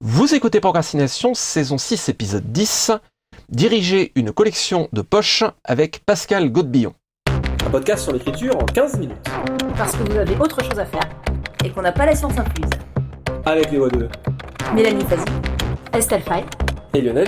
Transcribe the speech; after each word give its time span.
Vous 0.00 0.32
écoutez 0.32 0.60
Procrastination, 0.60 1.34
saison 1.34 1.76
6, 1.76 2.08
épisode 2.08 2.52
10. 2.52 2.92
Diriger 3.48 4.12
une 4.14 4.30
collection 4.30 4.88
de 4.92 5.02
poches 5.02 5.42
avec 5.64 6.04
Pascal 6.06 6.52
Godbillon. 6.52 6.94
Un 7.66 7.70
podcast 7.70 8.04
sur 8.04 8.12
l'écriture 8.12 8.56
en 8.56 8.64
15 8.64 8.96
minutes. 9.00 9.16
Parce 9.76 9.96
que 9.96 10.08
vous 10.08 10.16
avez 10.16 10.36
autre 10.36 10.62
chose 10.62 10.78
à 10.78 10.86
faire 10.86 11.08
et 11.64 11.70
qu'on 11.70 11.82
n'a 11.82 11.90
pas 11.90 12.06
la 12.06 12.14
science 12.14 12.38
infuse. 12.38 12.70
Avec 13.44 13.72
les 13.72 13.78
voix 13.78 13.88
de 13.88 14.08
Mélanie 14.72 15.04
Fazi, 15.04 15.24
Estelle 15.92 16.22
Fay 16.22 16.44
et 16.94 17.00
Lionel. 17.00 17.26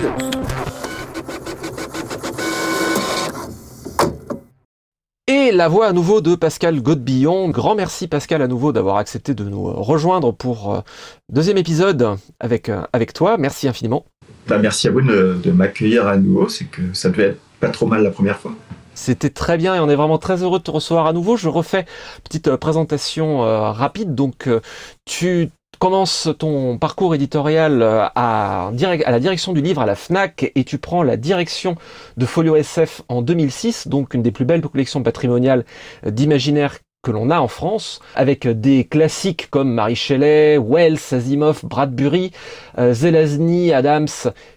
Et 5.41 5.51
la 5.51 5.67
voix 5.67 5.87
à 5.87 5.91
nouveau 5.91 6.21
de 6.21 6.35
Pascal 6.35 6.79
Godbillon. 6.83 7.49
Grand 7.49 7.73
merci 7.73 8.07
Pascal 8.07 8.43
à 8.43 8.47
nouveau 8.47 8.71
d'avoir 8.71 8.97
accepté 8.97 9.33
de 9.33 9.43
nous 9.43 9.63
rejoindre 9.63 10.31
pour 10.31 10.71
euh, 10.71 10.81
deuxième 11.29 11.57
épisode 11.57 12.15
avec, 12.39 12.69
euh, 12.69 12.83
avec 12.93 13.11
toi. 13.11 13.37
Merci 13.39 13.67
infiniment. 13.67 14.05
Bah, 14.47 14.59
merci 14.59 14.87
à 14.87 14.91
vous 14.91 15.01
de, 15.01 15.39
de 15.43 15.51
m'accueillir 15.51 16.05
à 16.05 16.17
nouveau. 16.17 16.47
C'est 16.47 16.65
que 16.65 16.81
ça 16.93 17.09
devait 17.09 17.29
être 17.29 17.39
pas 17.59 17.69
trop 17.69 17.87
mal 17.87 18.03
la 18.03 18.11
première 18.11 18.37
fois. 18.37 18.53
C'était 18.93 19.29
très 19.29 19.57
bien 19.57 19.75
et 19.75 19.79
on 19.79 19.89
est 19.89 19.95
vraiment 19.95 20.17
très 20.17 20.43
heureux 20.43 20.59
de 20.59 20.63
te 20.63 20.71
recevoir 20.71 21.07
à 21.07 21.13
nouveau. 21.13 21.37
Je 21.37 21.47
refais 21.47 21.85
petite 22.23 22.49
euh, 22.49 22.57
présentation 22.57 23.43
euh, 23.43 23.71
rapide. 23.71 24.15
Donc, 24.15 24.47
euh, 24.47 24.59
tu 25.05 25.49
commences 25.81 26.29
ton 26.37 26.77
parcours 26.77 27.15
éditorial 27.15 27.81
euh, 27.81 28.05
à 28.13 28.69
la 28.71 29.19
direction 29.19 29.51
du 29.51 29.63
livre 29.63 29.81
à 29.81 29.87
la 29.87 29.95
FNAC 29.95 30.51
et 30.53 30.63
tu 30.63 30.77
prends 30.77 31.01
la 31.01 31.17
direction 31.17 31.75
de 32.17 32.25
Folio 32.27 32.55
SF 32.55 33.01
en 33.09 33.23
2006, 33.23 33.87
donc 33.87 34.13
une 34.13 34.21
des 34.21 34.31
plus 34.31 34.45
belles 34.45 34.61
collections 34.61 35.01
patrimoniales 35.01 35.65
euh, 36.05 36.11
d'imaginaire 36.11 36.77
que 37.01 37.09
l'on 37.11 37.31
a 37.31 37.39
en 37.39 37.47
France, 37.47 37.99
avec 38.15 38.47
des 38.47 38.85
classiques 38.85 39.49
comme 39.49 39.73
Marie 39.73 39.95
Shelley, 39.95 40.59
Wells, 40.59 40.99
Asimov, 41.11 41.61
Bradbury, 41.63 42.31
euh, 42.77 42.93
Zelazny, 42.93 43.73
Adams, 43.73 44.07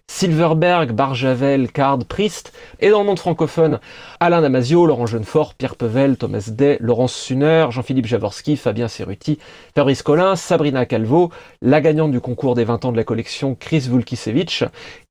Silverberg, 0.09 0.93
Barjavel, 0.93 1.73
Card, 1.73 2.01
Priest, 2.07 2.53
et 2.81 2.91
dans 2.91 3.01
le 3.01 3.07
monde 3.07 3.19
francophone, 3.19 3.81
Alain 4.21 4.43
Damasio, 4.43 4.85
Laurent 4.85 5.07
Jeunefort, 5.07 5.55
Pierre 5.55 5.77
Pevel, 5.77 6.19
Thomas 6.19 6.51
Day, 6.53 6.77
Laurence 6.81 7.15
Suner, 7.15 7.69
Jean-Philippe 7.71 8.07
Javorski, 8.07 8.59
Fabien 8.59 8.89
Cerruti, 8.89 9.39
Fabrice 9.75 10.03
Collin, 10.03 10.37
Sabrina 10.37 10.85
Calvo, 10.85 11.31
la 11.63 11.81
gagnante 11.81 12.11
du 12.13 12.21
concours 12.21 12.55
des 12.55 12.65
20 12.65 12.85
ans 12.85 12.93
de 12.93 12.99
la 12.99 13.05
collection, 13.05 13.55
Chris 13.59 13.89
Vulkisevich, 13.91 14.65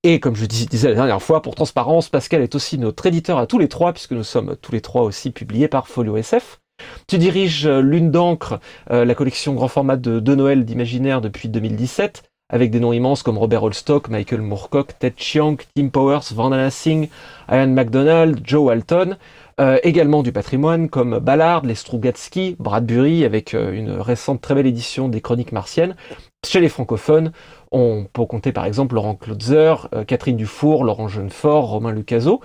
et 0.04 0.20
comme 0.20 0.36
je 0.36 0.46
dis- 0.46 0.68
disais 0.68 0.90
la 0.90 0.96
dernière 0.96 1.22
fois, 1.24 1.42
pour 1.42 1.56
transparence, 1.56 2.10
Pascal 2.10 2.44
est 2.44 2.54
aussi 2.54 2.78
notre 2.78 3.08
éditeur 3.08 3.40
à 3.40 3.48
tous 3.48 3.58
les 3.58 3.70
trois, 3.70 3.92
puisque 3.92 4.12
nous 4.12 4.24
sommes 4.24 4.56
tous 4.62 4.72
les 4.72 4.82
trois 4.82 5.02
aussi 5.02 5.32
publiés 5.32 5.68
par 5.68 5.88
Folio 5.88 6.16
SF. 6.16 6.60
Tu 7.08 7.18
diriges 7.18 7.66
euh, 7.66 7.82
Lune 7.82 8.12
d'encre, 8.12 8.60
euh, 8.92 9.06
la 9.06 9.16
collection 9.16 9.54
grand 9.54 9.68
format 9.68 9.98
de, 9.98 10.36
Noël 10.36 10.66
d'imaginaire 10.66 11.22
depuis 11.22 11.50
2017, 11.50 12.24
avec 12.50 12.72
des 12.72 12.80
noms 12.80 12.94
immenses 12.94 13.24
comme 13.24 13.38
Robert 13.38 13.64
Holstock, 13.64 14.10
Michael 14.10 14.42
Moorcock, 14.42 14.98
Ted 15.00 15.16
Chiang, 15.18 15.58
Tim 15.76 15.90
Powers, 15.90 16.34
Van 16.34 16.52
Helsing, 16.52 17.08
Ian 17.52 17.68
MacDonald, 17.68 18.42
Joe 18.44 18.64
Walton, 18.64 19.18
euh, 19.60 19.78
également 19.84 20.24
du 20.24 20.32
patrimoine 20.32 20.90
comme 20.90 21.20
Ballard, 21.20 21.66
les 21.66 21.76
Strugatsky, 21.76 22.56
Bradbury, 22.60 23.26
avec 23.26 23.54
une 23.54 23.92
récente 23.92 24.42
très 24.42 24.56
belle 24.56 24.68
édition 24.68 25.10
des 25.10 25.22
Chroniques 25.22 25.52
martiennes. 25.52 25.96
Chez 26.46 26.60
les 26.60 26.70
francophones, 26.70 27.32
on 27.72 28.06
peut 28.12 28.26
compter 28.26 28.52
par 28.52 28.66
exemple 28.66 28.96
Laurent 28.96 29.18
euh, 29.30 30.04
Catherine 30.06 30.36
Dufour, 30.36 30.84
Laurent 30.84 31.08
Jeunefort, 31.08 31.70
Romain 31.70 31.92
Lucaso. 31.92 32.42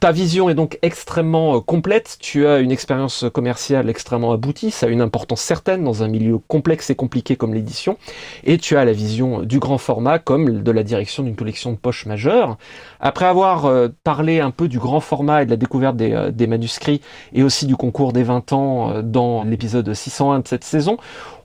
Ta 0.00 0.10
vision 0.10 0.50
est 0.50 0.56
donc 0.56 0.76
extrêmement 0.82 1.54
euh, 1.54 1.60
complète, 1.60 2.16
tu 2.18 2.48
as 2.48 2.58
une 2.58 2.72
expérience 2.72 3.24
commerciale 3.32 3.88
extrêmement 3.88 4.32
aboutie, 4.32 4.72
ça 4.72 4.86
a 4.86 4.88
une 4.88 5.00
importance 5.00 5.40
certaine 5.40 5.84
dans 5.84 6.02
un 6.02 6.08
milieu 6.08 6.38
complexe 6.38 6.90
et 6.90 6.96
compliqué 6.96 7.36
comme 7.36 7.54
l'édition, 7.54 7.96
et 8.42 8.58
tu 8.58 8.76
as 8.76 8.84
la 8.84 8.92
vision 8.92 9.44
du 9.44 9.60
grand 9.60 9.78
format 9.78 10.18
comme 10.18 10.64
de 10.64 10.70
la 10.72 10.82
direction 10.82 11.22
d'une 11.22 11.36
collection 11.36 11.70
de 11.70 11.76
poches 11.76 12.06
majeure. 12.06 12.58
Après 12.98 13.26
avoir 13.26 13.66
euh, 13.66 13.86
parlé 14.02 14.40
un 14.40 14.50
peu 14.50 14.66
du 14.66 14.80
grand 14.80 14.98
format 14.98 15.42
et 15.42 15.46
de 15.46 15.50
la 15.50 15.56
découverte 15.56 15.96
des, 15.96 16.12
euh, 16.12 16.32
des 16.32 16.48
manuscrits, 16.48 17.00
et 17.32 17.44
aussi 17.44 17.64
du 17.66 17.76
concours 17.76 18.12
des 18.12 18.24
20 18.24 18.52
ans 18.52 18.90
euh, 18.90 19.02
dans 19.02 19.44
l'épisode 19.44 19.94
601 19.94 20.40
de 20.40 20.48
cette 20.48 20.64
saison, 20.64 20.96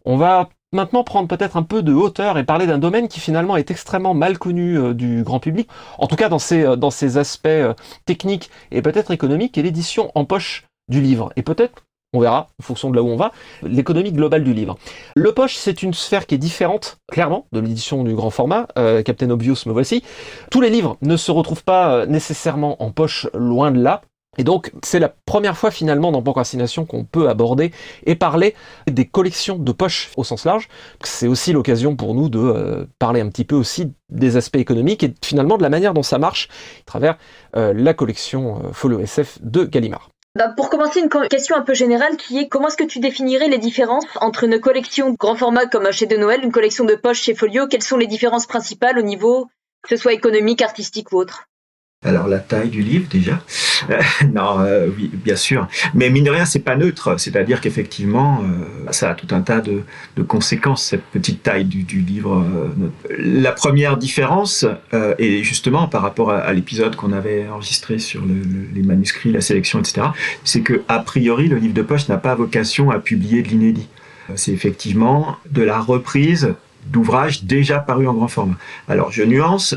on 0.05 0.17
va 0.17 0.49
maintenant 0.73 1.03
prendre 1.03 1.27
peut-être 1.27 1.57
un 1.57 1.63
peu 1.63 1.83
de 1.83 1.93
hauteur 1.93 2.37
et 2.37 2.43
parler 2.43 2.67
d'un 2.67 2.77
domaine 2.77 3.07
qui 3.07 3.19
finalement 3.19 3.55
est 3.57 3.71
extrêmement 3.71 4.13
mal 4.13 4.37
connu 4.37 4.77
euh, 4.77 4.93
du 4.93 5.23
grand 5.23 5.39
public, 5.39 5.69
en 5.97 6.07
tout 6.07 6.15
cas 6.15 6.29
dans 6.29 6.39
ses, 6.39 6.63
euh, 6.63 6.75
dans 6.75 6.91
ses 6.91 7.17
aspects 7.17 7.47
euh, 7.47 7.73
techniques 8.05 8.49
et 8.71 8.81
peut-être 8.81 9.11
économiques, 9.11 9.57
et 9.57 9.63
l'édition 9.63 10.11
en 10.15 10.25
poche 10.25 10.65
du 10.89 11.01
livre. 11.01 11.31
Et 11.35 11.43
peut-être, 11.43 11.83
on 12.13 12.19
verra, 12.19 12.47
en 12.59 12.63
fonction 12.63 12.89
de 12.91 12.95
là 12.95 13.03
où 13.03 13.07
on 13.07 13.15
va, 13.15 13.31
l'économie 13.63 14.11
globale 14.11 14.43
du 14.43 14.53
livre. 14.53 14.77
Le 15.15 15.31
poche, 15.31 15.55
c'est 15.55 15.83
une 15.83 15.93
sphère 15.93 16.27
qui 16.27 16.35
est 16.35 16.39
différente, 16.39 16.97
clairement, 17.11 17.47
de 17.51 17.59
l'édition 17.59 18.03
du 18.03 18.13
grand 18.13 18.29
format. 18.29 18.67
Euh, 18.77 19.01
Captain 19.01 19.29
Obvious, 19.31 19.55
me 19.65 19.71
voici. 19.71 20.03
Tous 20.51 20.61
les 20.61 20.69
livres 20.69 20.97
ne 21.01 21.17
se 21.17 21.31
retrouvent 21.31 21.63
pas 21.63 22.05
nécessairement 22.05 22.81
en 22.83 22.91
poche, 22.91 23.27
loin 23.33 23.71
de 23.71 23.81
là. 23.81 24.01
Et 24.37 24.43
donc, 24.43 24.71
c'est 24.83 24.99
la 24.99 25.09
première 25.09 25.57
fois 25.57 25.71
finalement 25.71 26.11
dans 26.11 26.21
Procrastination 26.21 26.85
qu'on 26.85 27.03
peut 27.03 27.29
aborder 27.29 27.71
et 28.05 28.15
parler 28.15 28.55
des 28.87 29.05
collections 29.05 29.57
de 29.57 29.71
poches 29.71 30.11
au 30.17 30.23
sens 30.23 30.45
large. 30.45 30.69
C'est 31.03 31.27
aussi 31.27 31.53
l'occasion 31.53 31.95
pour 31.95 32.15
nous 32.15 32.29
de 32.29 32.39
euh, 32.39 32.85
parler 32.99 33.21
un 33.21 33.29
petit 33.29 33.45
peu 33.45 33.55
aussi 33.55 33.93
des 34.09 34.37
aspects 34.37 34.57
économiques 34.57 35.03
et 35.03 35.13
finalement 35.23 35.57
de 35.57 35.63
la 35.63 35.69
manière 35.69 35.93
dont 35.93 36.03
ça 36.03 36.17
marche 36.17 36.49
à 36.81 36.85
travers 36.85 37.17
euh, 37.55 37.73
la 37.75 37.93
collection 37.93 38.57
euh, 38.57 38.71
Follow 38.73 38.99
SF 38.99 39.39
de 39.41 39.65
Gallimard. 39.65 40.09
Bah, 40.35 40.49
Pour 40.49 40.69
commencer, 40.69 40.99
une 40.99 41.09
question 41.29 41.55
un 41.55 41.61
peu 41.61 41.75
générale 41.75 42.17
qui 42.17 42.39
est 42.39 42.47
comment 42.47 42.69
est-ce 42.69 42.77
que 42.77 42.83
tu 42.83 42.99
définirais 42.99 43.49
les 43.49 43.59
différences 43.59 44.05
entre 44.19 44.45
une 44.45 44.59
collection 44.59 45.15
grand 45.19 45.35
format 45.35 45.67
comme 45.67 45.91
chez 45.91 46.07
De 46.07 46.17
Noël, 46.17 46.41
une 46.43 46.51
collection 46.51 46.85
de 46.85 46.95
poches 46.95 47.21
chez 47.21 47.35
Folio? 47.35 47.67
Quelles 47.67 47.83
sont 47.83 47.97
les 47.97 48.07
différences 48.07 48.47
principales 48.47 48.97
au 48.97 49.03
niveau, 49.03 49.47
que 49.83 49.89
ce 49.89 49.95
soit 49.95 50.13
économique, 50.13 50.63
artistique 50.63 51.11
ou 51.11 51.17
autre? 51.17 51.47
Alors 52.05 52.27
la 52.27 52.39
taille 52.39 52.69
du 52.69 52.81
livre 52.81 53.07
déjà 53.09 53.39
Non, 54.33 54.59
euh, 54.59 54.87
oui, 54.97 55.09
bien 55.13 55.35
sûr. 55.35 55.67
Mais 55.93 56.09
mine 56.09 56.23
de 56.25 56.29
rien, 56.29 56.45
c'est 56.45 56.59
pas 56.59 56.75
neutre. 56.75 57.15
C'est-à-dire 57.19 57.61
qu'effectivement, 57.61 58.41
euh, 58.43 58.91
ça 58.91 59.11
a 59.11 59.13
tout 59.13 59.27
un 59.31 59.41
tas 59.41 59.61
de, 59.61 59.83
conséquences 60.23 60.83
cette 60.83 61.03
petite 61.03 61.43
taille 61.43 61.65
du, 61.65 61.99
livre. 61.99 62.43
euh. 62.43 62.89
La 63.17 63.51
première 63.51 63.97
différence, 63.97 64.65
et 65.19 65.43
justement 65.43 65.87
par 65.87 66.01
rapport 66.01 66.31
à, 66.31 66.51
l'épisode 66.53 66.95
qu'on 66.95 67.11
avait 67.13 67.47
enregistré 67.49 67.99
sur 67.99 68.21
le- 68.25 68.33
le- 68.33 68.67
les 68.73 68.81
manuscrits, 68.83 69.31
la 69.31 69.41
sélection, 69.41 69.79
etc., 69.79 70.07
c'est 70.43 70.61
que 70.61 70.81
a 70.87 70.99
priori, 70.99 71.47
le 71.47 71.57
livre 71.57 71.73
de 71.73 71.81
poche 71.81 72.07
n'a 72.09 72.17
pas 72.17 72.35
vocation 72.35 72.91
à 72.91 72.99
publier 72.99 73.41
de 73.43 73.49
l'inédit. 73.49 73.87
C'est 74.35 74.51
effectivement 74.51 75.37
de 75.51 75.61
la 75.63 75.79
reprise 75.79 76.53
d'ouvrages 76.87 77.43
déjà 77.43 77.79
parus 77.79 78.07
en 78.07 78.13
grand 78.13 78.27
format. 78.27 78.55
Alors 78.87 79.11
je 79.11 79.23
nuance, 79.23 79.75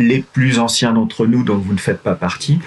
les 0.00 0.24
plus 0.32 0.58
anciens 0.58 0.92
d'entre 0.92 1.26
nous, 1.26 1.44
dont 1.44 1.56
vous 1.56 1.72
ne 1.72 1.78
faites 1.78 2.00
pas 2.00 2.14
partie, 2.14 2.58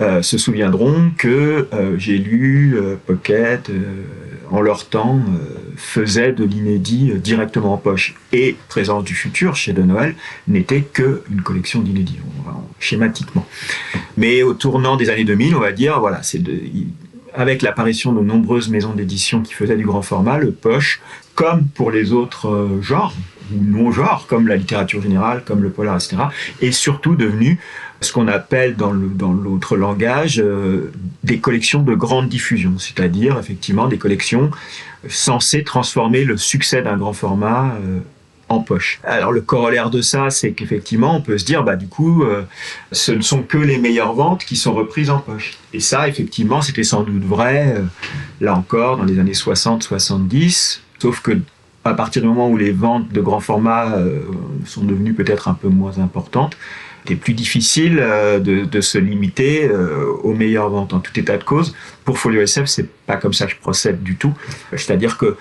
euh, 0.00 0.22
se 0.22 0.38
souviendront 0.38 1.12
que 1.16 1.68
euh, 1.72 1.96
j'ai 1.98 2.18
lu 2.18 2.76
euh, 2.76 2.96
Pocket, 3.06 3.70
en 4.50 4.60
leur 4.60 4.86
temps, 4.86 5.20
faisait 5.76 6.32
de 6.32 6.44
l'inédit 6.44 7.12
directement 7.16 7.74
en 7.74 7.76
poche. 7.76 8.14
Et 8.32 8.56
Présence 8.68 9.04
du 9.04 9.14
futur, 9.14 9.54
chez 9.56 9.72
De 9.72 9.82
Noël, 9.82 10.14
n'était 10.46 10.80
que 10.80 11.22
une 11.30 11.42
collection 11.42 11.80
d'inédits, 11.80 12.18
schématiquement. 12.80 13.46
Mais 14.16 14.42
au 14.42 14.54
tournant 14.54 14.96
des 14.96 15.10
années 15.10 15.24
2000, 15.24 15.54
on 15.54 15.60
va 15.60 15.72
dire, 15.72 16.00
voilà, 16.00 16.22
c'est 16.22 16.40
avec 17.34 17.60
l'apparition 17.60 18.12
de 18.12 18.20
nombreuses 18.20 18.70
maisons 18.70 18.94
d'édition 18.94 19.42
qui 19.42 19.52
faisaient 19.52 19.76
du 19.76 19.84
grand 19.84 20.02
format, 20.02 20.38
le 20.38 20.50
poche, 20.50 21.00
comme 21.34 21.66
pour 21.66 21.90
les 21.90 22.12
autres 22.12 22.78
genres, 22.80 23.12
non-genres, 23.50 24.26
comme 24.28 24.48
la 24.48 24.56
littérature 24.56 25.02
générale, 25.02 25.42
comme 25.44 25.62
le 25.62 25.70
polar, 25.70 25.96
etc., 25.96 26.16
est 26.60 26.72
surtout 26.72 27.16
devenu 27.16 27.58
ce 28.00 28.12
qu'on 28.12 28.28
appelle 28.28 28.76
dans 28.76 28.92
l'autre 28.92 29.76
langage 29.76 30.40
euh, 30.40 30.92
des 31.24 31.38
collections 31.38 31.82
de 31.82 31.94
grande 31.94 32.28
diffusion, 32.28 32.78
c'est-à-dire 32.78 33.38
effectivement 33.38 33.88
des 33.88 33.98
collections 33.98 34.50
censées 35.08 35.64
transformer 35.64 36.24
le 36.24 36.36
succès 36.36 36.82
d'un 36.82 36.96
grand 36.96 37.12
format 37.12 37.74
euh, 37.82 37.98
en 38.48 38.60
poche. 38.60 39.00
Alors 39.04 39.32
le 39.32 39.40
corollaire 39.40 39.90
de 39.90 40.00
ça, 40.00 40.30
c'est 40.30 40.52
qu'effectivement, 40.52 41.16
on 41.16 41.20
peut 41.20 41.38
se 41.38 41.44
dire, 41.44 41.64
bah 41.64 41.76
du 41.76 41.88
coup, 41.88 42.22
euh, 42.22 42.44
ce 42.92 43.12
ne 43.12 43.20
sont 43.20 43.42
que 43.42 43.58
les 43.58 43.78
meilleures 43.78 44.14
ventes 44.14 44.44
qui 44.44 44.56
sont 44.56 44.74
reprises 44.74 45.10
en 45.10 45.18
poche. 45.18 45.54
Et 45.72 45.80
ça, 45.80 46.08
effectivement, 46.08 46.62
c'était 46.62 46.84
sans 46.84 47.02
doute 47.02 47.24
vrai, 47.24 47.82
là 48.40 48.54
encore, 48.54 48.96
dans 48.96 49.04
les 49.04 49.18
années 49.18 49.32
60-70, 49.32 50.80
sauf 51.00 51.20
que 51.20 51.38
à 51.84 51.94
partir 51.94 52.22
du 52.22 52.28
moment 52.28 52.48
où 52.48 52.56
les 52.56 52.72
ventes 52.72 53.12
de 53.12 53.20
grand 53.20 53.40
format 53.40 53.96
euh, 53.96 54.20
sont 54.64 54.84
devenues 54.84 55.14
peut-être 55.14 55.48
un 55.48 55.54
peu 55.54 55.68
moins 55.68 55.98
importantes, 55.98 56.56
c'était 57.08 57.20
plus 57.20 57.32
difficile 57.32 57.98
euh, 58.00 58.38
de, 58.38 58.80
se 58.82 58.98
limiter 58.98 59.66
euh, 59.66 60.12
aux 60.22 60.34
meilleures 60.34 60.68
ventes 60.68 60.92
en 60.92 61.00
tout 61.00 61.18
état 61.18 61.38
de 61.38 61.44
cause. 61.44 61.74
Pour 62.04 62.18
Folio 62.18 62.42
SF, 62.42 62.66
c'est 62.66 62.86
pas 63.06 63.16
comme 63.16 63.32
ça 63.32 63.46
que 63.46 63.52
je 63.52 63.56
procède 63.56 64.02
du 64.02 64.16
tout. 64.16 64.34
C'est-à-dire 64.72 65.16
que 65.16 65.36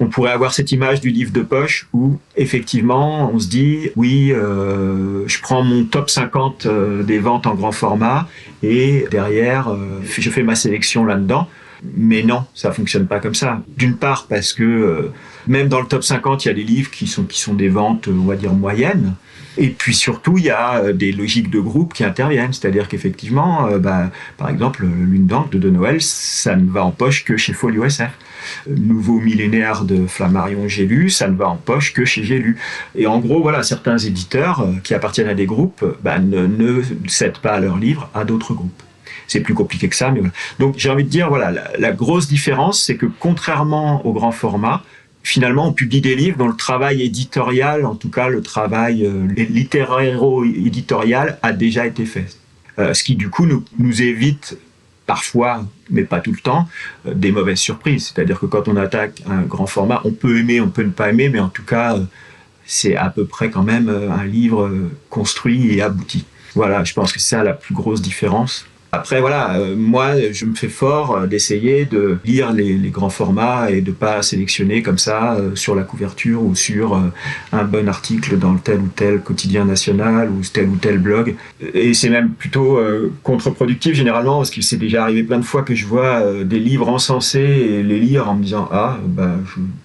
on 0.00 0.06
pourrait 0.06 0.30
avoir 0.30 0.52
cette 0.54 0.70
image 0.72 1.00
du 1.00 1.10
livre 1.10 1.32
de 1.32 1.42
poche 1.42 1.88
où 1.92 2.18
effectivement 2.36 3.30
on 3.32 3.38
se 3.40 3.48
dit 3.48 3.90
oui 3.96 4.28
je 4.30 5.40
prends 5.40 5.62
mon 5.62 5.84
top 5.84 6.08
50 6.08 6.66
euh, 6.66 7.02
des 7.02 7.18
ventes 7.18 7.48
en 7.48 7.56
grand 7.56 7.72
format 7.72 8.28
et 8.62 9.06
derrière 9.10 9.76
je 10.04 10.30
fais 10.30 10.44
ma 10.44 10.54
sélection 10.54 11.04
là-dedans 11.04 11.48
Mais 11.82 12.22
non, 12.22 12.44
ça 12.54 12.72
fonctionne 12.72 13.06
pas 13.06 13.20
comme 13.20 13.34
ça. 13.34 13.62
D'une 13.76 13.96
part 13.96 14.26
parce 14.28 14.52
que 14.52 14.64
euh, 14.64 15.12
même 15.46 15.68
dans 15.68 15.80
le 15.80 15.86
top 15.86 16.02
50, 16.02 16.44
il 16.44 16.48
y 16.48 16.50
a 16.50 16.54
des 16.54 16.64
livres 16.64 16.90
qui 16.90 17.06
sont, 17.06 17.24
qui 17.24 17.40
sont 17.40 17.54
des 17.54 17.68
ventes, 17.68 18.08
on 18.08 18.26
va 18.26 18.36
dire, 18.36 18.52
moyennes. 18.52 19.14
Et 19.56 19.68
puis 19.68 19.94
surtout, 19.94 20.38
il 20.38 20.44
y 20.44 20.50
a 20.50 20.78
euh, 20.78 20.92
des 20.92 21.12
logiques 21.12 21.50
de 21.50 21.60
groupe 21.60 21.94
qui 21.94 22.04
interviennent. 22.04 22.52
C'est-à-dire 22.52 22.88
qu'effectivement, 22.88 23.66
euh, 23.66 23.78
bah, 23.78 24.10
par 24.36 24.48
exemple, 24.48 24.84
Lune 24.84 25.26
d'encre 25.26 25.50
de 25.50 25.58
De 25.58 25.70
Noël, 25.70 26.00
ça 26.00 26.56
ne 26.56 26.68
va 26.68 26.84
en 26.84 26.90
poche 26.90 27.24
que 27.24 27.36
chez 27.36 27.52
Folio 27.52 27.84
SF. 27.84 28.10
Nouveau 28.68 29.18
millénaire 29.18 29.84
de 29.84 30.06
Flammarion 30.06 30.68
J'ai 30.68 30.86
lu, 30.86 31.10
ça 31.10 31.28
ne 31.28 31.36
va 31.36 31.48
en 31.48 31.56
poche 31.56 31.92
que 31.92 32.04
chez 32.04 32.24
J'ai 32.24 32.38
lu. 32.38 32.56
Et 32.94 33.06
en 33.06 33.18
gros, 33.18 33.42
voilà, 33.42 33.62
certains 33.62 33.98
éditeurs 33.98 34.66
qui 34.82 34.94
appartiennent 34.94 35.28
à 35.28 35.34
des 35.34 35.46
groupes 35.46 35.84
bah, 36.02 36.18
ne, 36.18 36.46
ne 36.46 36.82
cèdent 37.06 37.38
pas 37.38 37.60
leurs 37.60 37.78
livres 37.78 38.10
à 38.14 38.24
d'autres 38.24 38.54
groupes 38.54 38.82
c'est 39.26 39.40
plus 39.40 39.54
compliqué 39.54 39.88
que 39.88 39.96
ça. 39.96 40.10
Mais. 40.10 40.22
Donc 40.58 40.74
j'ai 40.78 40.90
envie 40.90 41.04
de 41.04 41.08
dire, 41.08 41.28
voilà, 41.28 41.52
la, 41.78 41.92
grosse 41.92 42.28
différence, 42.28 42.82
c'est 42.82 42.96
que 42.96 43.06
contrairement 43.06 44.04
au 44.06 44.12
grand 44.12 44.32
format, 44.32 44.82
finalement, 45.22 45.68
on 45.68 45.72
publie 45.72 46.00
des 46.00 46.14
livres 46.14 46.38
dont 46.38 46.48
le 46.48 46.56
travail 46.56 47.02
éditorial, 47.02 47.84
en 47.84 47.94
tout 47.94 48.10
cas 48.10 48.28
le 48.28 48.42
travail 48.42 49.04
euh, 49.04 49.26
littéraire-éditorial, 49.36 51.38
a 51.42 51.52
déjà 51.52 51.86
été 51.86 52.04
fait. 52.04 52.26
Euh, 52.78 52.94
ce 52.94 53.02
qui, 53.02 53.16
du 53.16 53.28
coup, 53.28 53.46
nous, 53.46 54.02
évite 54.02 54.56
parfois, 55.06 55.66
mais 55.90 56.04
pas 56.04 56.20
tout 56.20 56.32
le 56.32 56.38
temps, 56.38 56.68
euh, 57.06 57.14
des 57.14 57.32
mauvaises 57.32 57.58
surprises. 57.58 58.12
C'est-à-dire 58.14 58.38
que 58.38 58.46
quand 58.46 58.68
on 58.68 58.76
attaque 58.76 59.22
un 59.28 59.42
grand 59.42 59.66
format, 59.66 60.00
on 60.04 60.12
peut 60.12 60.38
aimer, 60.38 60.60
on 60.60 60.68
peut 60.68 60.82
ne 60.82 60.90
pas 60.90 61.10
aimer, 61.10 61.28
mais 61.28 61.40
en 61.40 61.48
tout 61.48 61.64
cas, 61.64 61.96
euh, 61.96 62.04
c'est 62.64 62.94
à 62.94 63.10
peu 63.10 63.24
près 63.24 63.50
quand 63.50 63.62
même 63.62 63.88
un 63.88 64.24
livre 64.24 64.70
construit 65.08 65.74
et 65.74 65.82
abouti. 65.82 66.26
Voilà, 66.54 66.84
je 66.84 66.92
pense 66.92 67.12
que 67.12 67.18
c'est 67.18 67.36
ça 67.36 67.42
la 67.42 67.54
plus 67.54 67.74
grosse 67.74 68.02
différence. 68.02 68.66
Après, 68.90 69.20
voilà, 69.20 69.56
euh, 69.56 69.76
moi, 69.76 70.14
je 70.32 70.46
me 70.46 70.54
fais 70.54 70.68
fort 70.68 71.14
euh, 71.14 71.26
d'essayer 71.26 71.84
de 71.84 72.18
lire 72.24 72.52
les, 72.52 72.78
grands 72.88 73.10
formats 73.10 73.70
et 73.70 73.82
de 73.82 73.92
pas 73.92 74.22
sélectionner 74.22 74.82
comme 74.82 74.96
ça 74.96 75.34
euh, 75.34 75.54
sur 75.54 75.74
la 75.74 75.82
couverture 75.82 76.42
ou 76.42 76.54
sur 76.54 76.98
un 77.52 77.64
bon 77.64 77.86
article 77.86 78.38
dans 78.38 78.56
tel 78.56 78.78
ou 78.78 78.88
tel 78.88 79.20
quotidien 79.20 79.66
national 79.66 80.30
ou 80.30 80.40
tel 80.50 80.70
ou 80.70 80.76
tel 80.76 80.98
blog. 80.98 81.34
Et 81.74 81.92
c'est 81.92 82.08
même 82.08 82.30
plutôt 82.30 82.80
contre-productif 83.22 83.94
généralement 83.94 84.38
parce 84.38 84.50
que 84.50 84.62
c'est 84.62 84.76
déjà 84.76 85.02
arrivé 85.02 85.22
plein 85.22 85.38
de 85.38 85.44
fois 85.44 85.62
que 85.62 85.74
je 85.74 85.84
vois 85.84 86.22
des 86.44 86.58
livres 86.58 86.88
encensés 86.88 87.40
et 87.40 87.82
les 87.82 87.98
lire 87.98 88.30
en 88.30 88.36
me 88.36 88.42
disant 88.42 88.68
ah 88.72 88.96
bah 89.04 89.32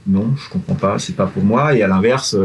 non, 0.07 0.33
je 0.38 0.50
comprends 0.50 0.75
pas, 0.75 1.00
c'est 1.00 1.15
pas 1.15 1.25
pour 1.25 1.44
moi. 1.44 1.75
Et 1.75 1.83
à 1.83 1.88
l'inverse 1.88 2.38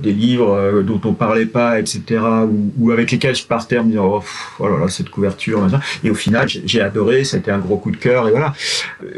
des 0.00 0.12
livres 0.12 0.82
dont 0.82 1.00
on 1.04 1.12
parlait 1.12 1.46
pas, 1.46 1.80
etc., 1.80 2.20
ou, 2.48 2.72
ou, 2.78 2.90
avec 2.92 3.10
lesquels 3.10 3.34
je 3.34 3.44
partais 3.44 3.78
en 3.78 3.84
me 3.84 3.90
disant 3.90 4.06
oh, 4.06 4.20
pff, 4.20 4.52
oh 4.60 4.68
là 4.68 4.78
là, 4.78 4.88
cette 4.88 5.10
couverture, 5.10 5.60
machin. 5.60 5.80
Et 6.04 6.10
au 6.10 6.14
final 6.14 6.48
j'ai 6.48 6.80
adoré, 6.80 7.24
c'était 7.24 7.50
un 7.50 7.58
gros 7.58 7.78
coup 7.78 7.90
de 7.90 7.96
cœur, 7.96 8.28
et 8.28 8.30
voilà. 8.30 8.54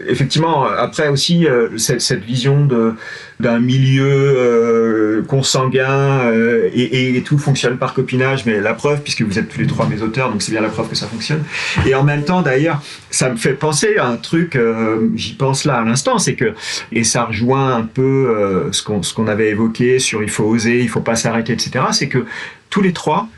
Effectivement, 0.08 0.64
après 0.64 1.08
aussi 1.08 1.46
euh, 1.46 1.76
cette, 1.78 2.24
vision 2.24 2.64
de 2.64 2.94
d'un 3.40 3.58
milieu 3.58 4.06
euh, 4.06 5.22
consanguin 5.22 6.20
euh, 6.26 6.68
et, 6.74 7.22
tout 7.24 7.38
fonctionne 7.38 7.78
par 7.78 7.94
copinage, 7.94 8.44
mais 8.46 8.60
la 8.60 8.74
preuve, 8.74 9.02
puisque 9.02 9.22
vous 9.22 9.38
êtes 9.38 9.48
tous 9.48 9.60
les 9.60 9.66
trois 9.66 9.86
mes 9.86 10.02
auteurs, 10.02 10.30
donc 10.30 10.42
c'est 10.42 10.52
bien 10.52 10.60
la 10.60 10.68
preuve 10.68 10.88
que 10.88 10.94
ça 10.94 11.06
fonctionne. 11.06 11.42
Et 11.86 11.94
en 11.94 12.04
même 12.04 12.24
temps, 12.24 12.42
d'ailleurs, 12.42 12.82
ça 13.10 13.30
me 13.30 13.36
fait 13.36 13.54
penser 13.54 13.96
à 13.96 14.06
un 14.06 14.16
truc, 14.16 14.56
euh, 14.56 15.08
j'y 15.14 15.34
pense 15.34 15.64
là 15.64 15.76
à 15.76 15.84
l'instant, 15.84 16.18
c'est 16.18 16.34
que, 16.34 16.54
et 16.92 17.04
ça 17.04 17.24
rejoint 17.24 17.74
un 17.74 17.82
peu 17.82 18.02
euh, 18.02 18.72
ce 18.72 18.82
qu'on 18.82 19.00
qu'on 19.00 19.26
avait 19.26 19.48
évoqué 19.48 19.98
sur 19.98 20.22
il 20.22 20.30
faut 20.30 20.44
oser, 20.44 20.80
il 20.80 20.88
faut 20.88 21.00
pas 21.00 21.16
s'arrêter, 21.16 21.52
etc., 21.52 21.86
c'est 21.92 22.08
que 22.08 22.24
tous 22.68 22.82
les 22.82 22.92
trois, 22.92 23.28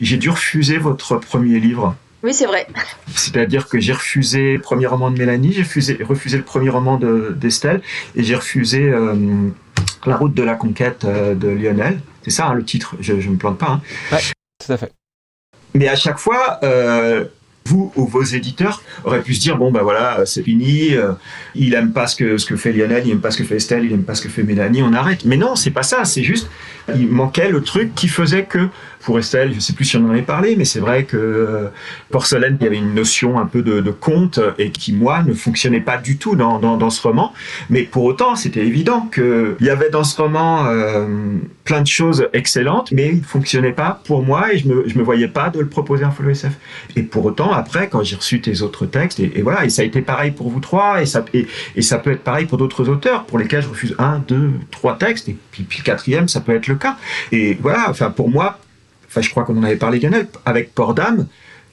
j'ai 0.00 0.16
dû 0.16 0.28
refuser 0.30 0.78
votre 0.78 1.16
premier 1.16 1.60
livre. 1.60 1.96
Oui, 2.22 2.32
c'est 2.32 2.46
vrai. 2.46 2.66
C'est-à-dire 3.14 3.68
que 3.68 3.80
j'ai 3.80 3.92
refusé 3.92 4.54
le 4.54 4.60
premier 4.60 4.86
roman 4.86 5.10
de 5.10 5.18
Mélanie, 5.18 5.52
j'ai 5.52 5.62
refusé, 5.62 5.98
refusé, 6.02 6.36
le 6.36 6.44
premier 6.44 6.70
roman 6.70 6.96
d'Estelle, 6.96 7.82
de, 8.14 8.20
et 8.20 8.24
j'ai 8.24 8.36
refusé 8.36 8.82
euh, 8.82 9.14
La 10.06 10.16
route 10.16 10.34
de 10.34 10.42
la 10.42 10.54
conquête 10.54 11.04
euh, 11.04 11.34
de 11.34 11.48
Lionel. 11.48 12.00
C'est 12.22 12.30
ça 12.30 12.46
hein, 12.46 12.54
le 12.54 12.64
titre, 12.64 12.94
je 13.00 13.14
ne 13.14 13.32
me 13.32 13.36
plante 13.36 13.58
pas. 13.58 13.70
Hein. 13.70 13.80
Ouais, 14.12 14.20
tout 14.64 14.72
à 14.72 14.76
fait. 14.76 14.92
Mais 15.74 15.88
à 15.88 15.96
chaque 15.96 16.18
fois, 16.18 16.60
euh, 16.62 17.24
vous 17.66 17.92
ou 17.96 18.06
vos 18.06 18.22
éditeurs 18.22 18.82
auraient 19.04 19.22
pu 19.22 19.34
se 19.34 19.40
dire 19.40 19.56
bon 19.56 19.70
ben 19.70 19.82
voilà 19.82 20.24
c'est 20.26 20.42
fini 20.42 20.94
euh, 20.94 21.12
il 21.54 21.74
aime 21.74 21.92
pas 21.92 22.06
ce 22.06 22.16
que 22.16 22.36
ce 22.38 22.46
que 22.46 22.56
fait 22.56 22.72
Lionel 22.72 23.06
il 23.06 23.12
aime 23.12 23.20
pas 23.20 23.30
ce 23.30 23.38
que 23.38 23.44
fait 23.44 23.56
Estelle 23.56 23.84
il 23.84 23.92
aime 23.92 24.02
pas 24.02 24.14
ce 24.14 24.22
que 24.22 24.28
fait 24.28 24.42
Mélanie 24.42 24.82
on 24.82 24.92
arrête 24.92 25.24
mais 25.24 25.36
non 25.36 25.54
c'est 25.56 25.70
pas 25.70 25.82
ça 25.82 26.04
c'est 26.04 26.22
juste 26.22 26.48
il 26.94 27.08
manquait 27.08 27.50
le 27.50 27.62
truc 27.62 27.94
qui 27.94 28.08
faisait 28.08 28.44
que 28.44 28.68
pour 29.04 29.18
Estelle 29.18 29.52
je 29.54 29.60
sais 29.60 29.72
plus 29.72 29.84
si 29.84 29.96
on 29.96 30.06
en 30.06 30.10
avait 30.10 30.22
parlé 30.22 30.56
mais 30.56 30.64
c'est 30.64 30.80
vrai 30.80 31.04
que 31.04 31.16
euh, 31.16 31.68
Porcelaine 32.10 32.56
il 32.60 32.64
y 32.64 32.66
avait 32.66 32.78
une 32.78 32.94
notion 32.94 33.38
un 33.38 33.46
peu 33.46 33.62
de, 33.62 33.90
conte 33.90 34.40
et 34.58 34.70
qui 34.70 34.92
moi 34.92 35.22
ne 35.22 35.34
fonctionnait 35.34 35.80
pas 35.80 35.98
du 35.98 36.16
tout 36.16 36.34
dans, 36.34 36.58
dans, 36.58 36.90
ce 36.90 37.02
roman 37.02 37.32
mais 37.68 37.82
pour 37.82 38.04
autant 38.04 38.36
c'était 38.36 38.64
évident 38.64 39.08
que 39.10 39.56
il 39.60 39.66
y 39.66 39.70
avait 39.70 39.90
dans 39.90 40.04
ce 40.04 40.20
roman 40.20 40.66
euh, 40.66 41.06
plein 41.64 41.82
de 41.82 41.86
choses 41.86 42.28
excellentes 42.32 42.90
mais 42.92 43.10
il 43.12 43.22
fonctionnait 43.22 43.72
pas 43.72 44.00
pour 44.04 44.22
moi 44.22 44.52
et 44.52 44.58
je 44.58 44.68
me 44.68 44.88
je 44.88 44.98
me 44.98 45.02
voyais 45.02 45.28
pas 45.28 45.50
de 45.50 45.60
le 45.60 45.68
proposer 45.68 46.04
en 46.04 46.10
follow 46.10 46.30
SF 46.30 46.52
et 46.96 47.02
pour 47.02 47.24
autant 47.24 47.52
après, 47.52 47.88
quand 47.88 48.02
j'ai 48.02 48.16
reçu 48.16 48.40
tes 48.40 48.62
autres 48.62 48.86
textes, 48.86 49.20
et, 49.20 49.42
voilà, 49.42 49.64
et 49.64 49.70
ça 49.70 49.82
a 49.82 49.84
été 49.84 50.02
pareil 50.02 50.30
pour 50.30 50.48
vous 50.48 50.60
trois, 50.60 51.02
et 51.02 51.06
ça, 51.06 51.24
et 51.32 51.82
ça 51.82 51.98
peut 51.98 52.12
être 52.12 52.24
pareil 52.24 52.46
pour 52.46 52.58
d'autres 52.58 52.88
auteurs, 52.88 53.24
pour 53.24 53.38
lesquels 53.38 53.62
je 53.62 53.68
refuse 53.68 53.94
un, 53.98 54.18
deux, 54.18 54.52
trois 54.70 54.96
textes, 54.96 55.28
et 55.28 55.36
puis, 55.50 55.62
puis 55.62 55.78
le 55.78 55.84
quatrième, 55.84 56.28
ça 56.28 56.40
peut 56.40 56.54
être 56.54 56.66
le 56.66 56.76
cas. 56.76 56.96
Et 57.30 57.56
voilà, 57.60 57.88
enfin, 57.88 58.10
pour 58.10 58.30
moi, 58.30 58.58
enfin, 59.12 59.20
je 59.20 59.30
crois 59.30 59.44
qu'on 59.44 59.58
en 59.58 59.62
avait 59.62 59.76
parlé, 59.76 60.00
Lionel, 60.00 60.26
avec 60.46 60.74
Port 60.74 60.94
d'âme, 60.94 61.26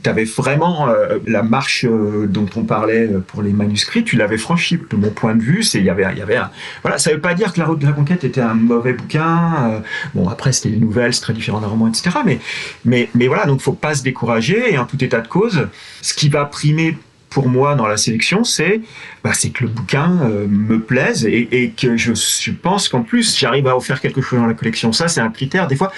tu 0.04 0.10
avais 0.10 0.24
vraiment 0.24 0.90
euh, 0.90 1.20
la 1.26 1.44
marche 1.44 1.86
euh, 1.86 2.26
dont 2.28 2.48
on 2.56 2.64
parlait 2.64 3.10
pour 3.28 3.42
les 3.42 3.52
manuscrits, 3.52 4.04
tu 4.04 4.16
l'avais 4.16 4.38
franchi. 4.38 4.80
De 4.90 4.96
mon 4.96 5.10
point 5.10 5.36
de 5.36 5.42
vue, 5.42 5.64
c'est 5.64 5.80
il 5.80 5.86
y 5.86 5.90
avait, 5.90 6.04
y 6.16 6.22
avait 6.22 6.38
un... 6.38 6.50
voilà, 6.82 6.98
ça 6.98 7.12
veut 7.12 7.20
pas 7.20 7.34
dire 7.34 7.52
que 7.54 7.60
la 7.60 7.66
route 7.66 7.80
de 7.80 7.86
la 7.86 7.92
conquête 7.92 8.24
était 8.24 8.42
un 8.42 8.54
mauvais 8.54 8.94
bouquin. 8.94 9.72
Euh, 9.72 9.80
bon, 10.14 10.30
après 10.30 10.52
c'était 10.52 10.70
une 10.70 10.82
nouvelle, 10.82 11.14
c'est 11.14 11.22
très 11.22 11.34
différent 11.34 11.60
d'un 11.60 11.68
roman, 11.68 11.88
etc. 11.88 12.12
Mais, 12.26 12.40
mais, 12.86 13.10
mais 13.14 13.28
voilà, 13.28 13.46
donc 13.46 13.62
faut 13.62 13.74
pas 13.74 13.94
se 13.94 14.04
décourager. 14.04 14.74
Et 14.74 14.78
en 14.78 14.86
tout 14.86 15.04
état 15.04 15.20
de 15.20 15.28
cause, 15.28 15.68
ce 16.02 16.14
qui 16.14 16.30
va 16.30 16.46
primer 16.46 16.98
pour 17.30 17.48
moi 17.48 17.76
dans 17.76 17.88
la 17.88 17.98
sélection, 17.98 18.44
c'est 18.44 18.82
bah, 19.24 19.32
que 19.32 19.64
le 19.64 19.70
bouquin 19.70 20.18
euh, 20.24 20.48
me 20.48 20.80
plaise 20.80 21.26
et, 21.26 21.74
que 21.78 21.96
je, 21.98 22.52
pense 22.52 22.90
qu'en 22.90 23.04
plus 23.04 23.38
j'arrive 23.38 23.68
à 23.68 23.76
offrir 23.76 24.02
quelque 24.02 24.22
chose 24.22 24.40
dans 24.40 24.48
la 24.48 24.54
collection. 24.54 24.92
Ça, 24.92 25.08
c'est 25.08 25.22
un 25.22 25.30
critère 25.30 25.68
des 25.68 25.76
fois 25.76 25.92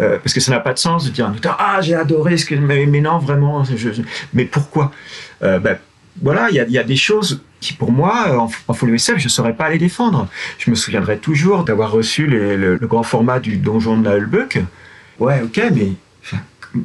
euh, 0.00 0.18
parce 0.18 0.32
que 0.32 0.40
ça 0.40 0.50
n'a 0.50 0.60
pas 0.60 0.72
de 0.72 0.78
sens 0.78 1.04
de 1.04 1.10
dire 1.10 1.32
ah 1.58 1.78
j'ai 1.80 1.94
adoré 1.94 2.36
ce 2.36 2.44
que 2.44 2.54
mais, 2.54 2.86
mais 2.86 3.00
non 3.00 3.18
vraiment 3.18 3.62
mais 4.32 4.44
pourquoi? 4.44 4.92
Euh, 5.42 5.58
bah, 5.58 5.78
voilà, 6.20 6.48
il 6.50 6.56
y 6.56 6.78
a, 6.78 6.82
des 6.82 6.96
choses 6.96 7.42
qui, 7.60 7.74
pour 7.74 7.92
moi, 7.92 8.36
en, 8.36 8.50
en 8.66 8.74
folio 8.74 8.96
SF, 8.96 9.18
je 9.18 9.24
ne 9.24 9.28
saurais 9.28 9.52
pas 9.52 9.70
les 9.70 9.78
défendre. 9.78 10.26
Je 10.58 10.68
me 10.68 10.74
souviendrai 10.74 11.18
toujours 11.18 11.62
d'avoir 11.62 11.92
reçu 11.92 12.26
le, 12.26 12.76
grand 12.82 13.04
format 13.04 13.38
du 13.38 13.56
donjon 13.56 13.98
de 13.98 14.08
la. 14.08 14.16
Ouais, 15.20 15.40
ok, 15.42 15.62
mais 15.72 15.92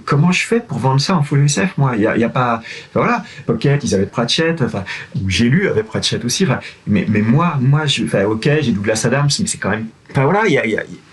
comment 0.05 0.31
je 0.31 0.45
fais 0.45 0.59
pour 0.59 0.77
vendre 0.77 1.01
ça 1.01 1.15
en 1.15 1.23
full 1.23 1.45
SF 1.45 1.77
moi? 1.77 1.93
Il 1.95 2.01
y 2.01 2.07
a, 2.07 2.29
pas 2.29 2.55
enfin, 2.55 2.63
voilà. 2.93 3.23
Pocket 3.45 3.83
ils 3.83 3.95
avaient 3.95 4.05
Pratchett 4.05 4.61
enfin 4.61 4.83
j'ai 5.27 5.49
lu 5.49 5.67
avec 5.67 5.85
Pratchett 5.85 6.23
aussi 6.23 6.47
mais 6.87 7.05
mais 7.09 7.21
moi 7.21 7.57
moi 7.59 7.83
enfin 8.03 8.25
ok 8.25 8.49
j'ai 8.61 8.71
Douglas 8.71 9.03
Adams 9.05 9.29
mais 9.39 9.47
c'est 9.47 9.57
quand 9.57 9.69
même 9.69 9.87
enfin 10.11 10.23
voilà 10.23 10.43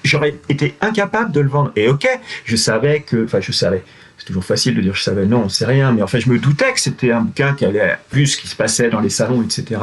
j'aurais 0.05 0.37
été 0.49 0.75
incapable 0.81 1.33
de 1.33 1.41
le 1.41 1.49
vendre. 1.49 1.73
Et 1.77 1.89
ok 1.89 2.07
je 2.45 2.57
savais 2.57 3.01
que 3.01 3.25
enfin 3.25 3.41
je 3.41 3.53
savais. 3.53 3.83
C'est 4.19 4.27
toujours 4.27 4.45
facile 4.45 4.75
de 4.75 4.83
dire 4.83 4.95
je 4.95 5.03
savais 5.03 5.25
non 5.25 5.49
c'est 5.49 5.65
rien 5.65 5.93
mais 5.93 6.03
enfin 6.03 6.19
je 6.19 6.29
me 6.29 6.39
doutais 6.39 6.73
que 6.75 6.81
c'était 6.81 7.11
un 7.11 7.23
bouquin 7.23 7.55
qui 7.55 7.65
allait 7.65 7.97
ce 8.13 8.37
qui 8.37 8.49
se 8.49 8.55
passait 8.55 8.91
dans 8.91 9.01
les 9.01 9.09
salons 9.09 9.43
etc 9.43 9.81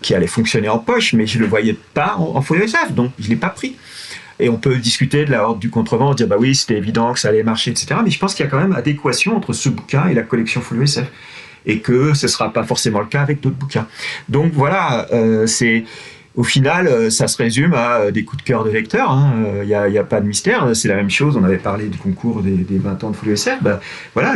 qui 0.00 0.14
allait 0.14 0.26
fonctionner 0.26 0.70
en 0.70 0.78
poche 0.78 1.12
mais 1.12 1.26
je 1.26 1.38
le 1.38 1.46
voyais 1.46 1.76
pas 1.92 2.16
en, 2.16 2.36
en 2.36 2.40
full 2.40 2.62
SF 2.62 2.92
donc 2.92 3.12
je 3.18 3.28
l'ai 3.28 3.36
pas 3.36 3.50
pris 3.50 3.76
et 4.40 4.48
on 4.48 4.56
peut 4.56 4.76
discuter 4.76 5.24
de 5.24 5.30
la 5.30 5.44
horde 5.44 5.58
du 5.58 5.70
contrevent, 5.70 6.14
dire 6.14 6.26
bah 6.26 6.36
oui, 6.38 6.54
c'était 6.54 6.76
évident 6.76 7.12
que 7.12 7.20
ça 7.20 7.28
allait 7.28 7.42
marcher, 7.42 7.70
etc. 7.70 7.96
Mais 8.04 8.10
je 8.10 8.18
pense 8.18 8.34
qu'il 8.34 8.44
y 8.44 8.48
a 8.48 8.50
quand 8.50 8.60
même 8.60 8.72
adéquation 8.72 9.36
entre 9.36 9.52
ce 9.52 9.68
bouquin 9.68 10.08
et 10.08 10.14
la 10.14 10.22
collection 10.22 10.60
Full 10.60 10.82
SF. 10.82 11.06
Et 11.66 11.80
que 11.80 12.14
ce 12.14 12.24
ne 12.24 12.30
sera 12.30 12.52
pas 12.52 12.64
forcément 12.64 13.00
le 13.00 13.06
cas 13.06 13.20
avec 13.20 13.40
d'autres 13.40 13.56
bouquins. 13.56 13.86
Donc 14.28 14.52
voilà, 14.54 15.06
euh, 15.12 15.46
c'est. 15.46 15.84
Au 16.36 16.44
final, 16.44 17.10
ça 17.10 17.26
se 17.26 17.36
résume 17.36 17.74
à 17.74 18.10
des 18.12 18.24
coups 18.24 18.42
de 18.42 18.46
cœur 18.46 18.64
de 18.64 18.70
lecteurs. 18.70 19.18
Il 19.62 19.66
n'y 19.66 19.74
hein. 19.74 19.92
a, 19.98 20.04
pas 20.04 20.20
de 20.20 20.26
mystère. 20.26 20.74
C'est 20.74 20.88
la 20.88 20.94
même 20.94 21.10
chose. 21.10 21.36
On 21.36 21.42
avait 21.42 21.58
parlé 21.58 21.88
du 21.88 21.98
concours 21.98 22.42
des, 22.42 22.56
des 22.56 22.78
20 22.78 23.02
ans 23.02 23.10
de 23.10 23.16
Full 23.16 23.30
SF. 23.30 23.62
Bah, 23.62 23.80
voilà, 24.14 24.34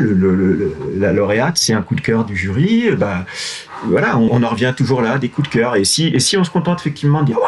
la 0.97 1.13
lauréate, 1.13 1.57
c'est 1.57 1.73
un 1.73 1.83
coup 1.83 1.95
de 1.95 2.01
cœur 2.01 2.25
du 2.25 2.37
jury. 2.37 2.91
Bah, 2.99 3.25
voilà, 3.87 4.17
on, 4.19 4.43
en 4.43 4.49
revient 4.49 4.73
toujours 4.77 5.03
là, 5.03 5.19
des 5.19 5.29
coups 5.29 5.49
de 5.49 5.53
cœur. 5.53 5.77
Et 5.77 5.85
si, 5.85 6.09
et 6.09 6.21
si 6.21 6.37
on 6.37 6.45
se 6.45 6.51
contente 6.51 6.81
effectivement 6.81 7.23
de 7.23 7.27
dire, 7.27 7.39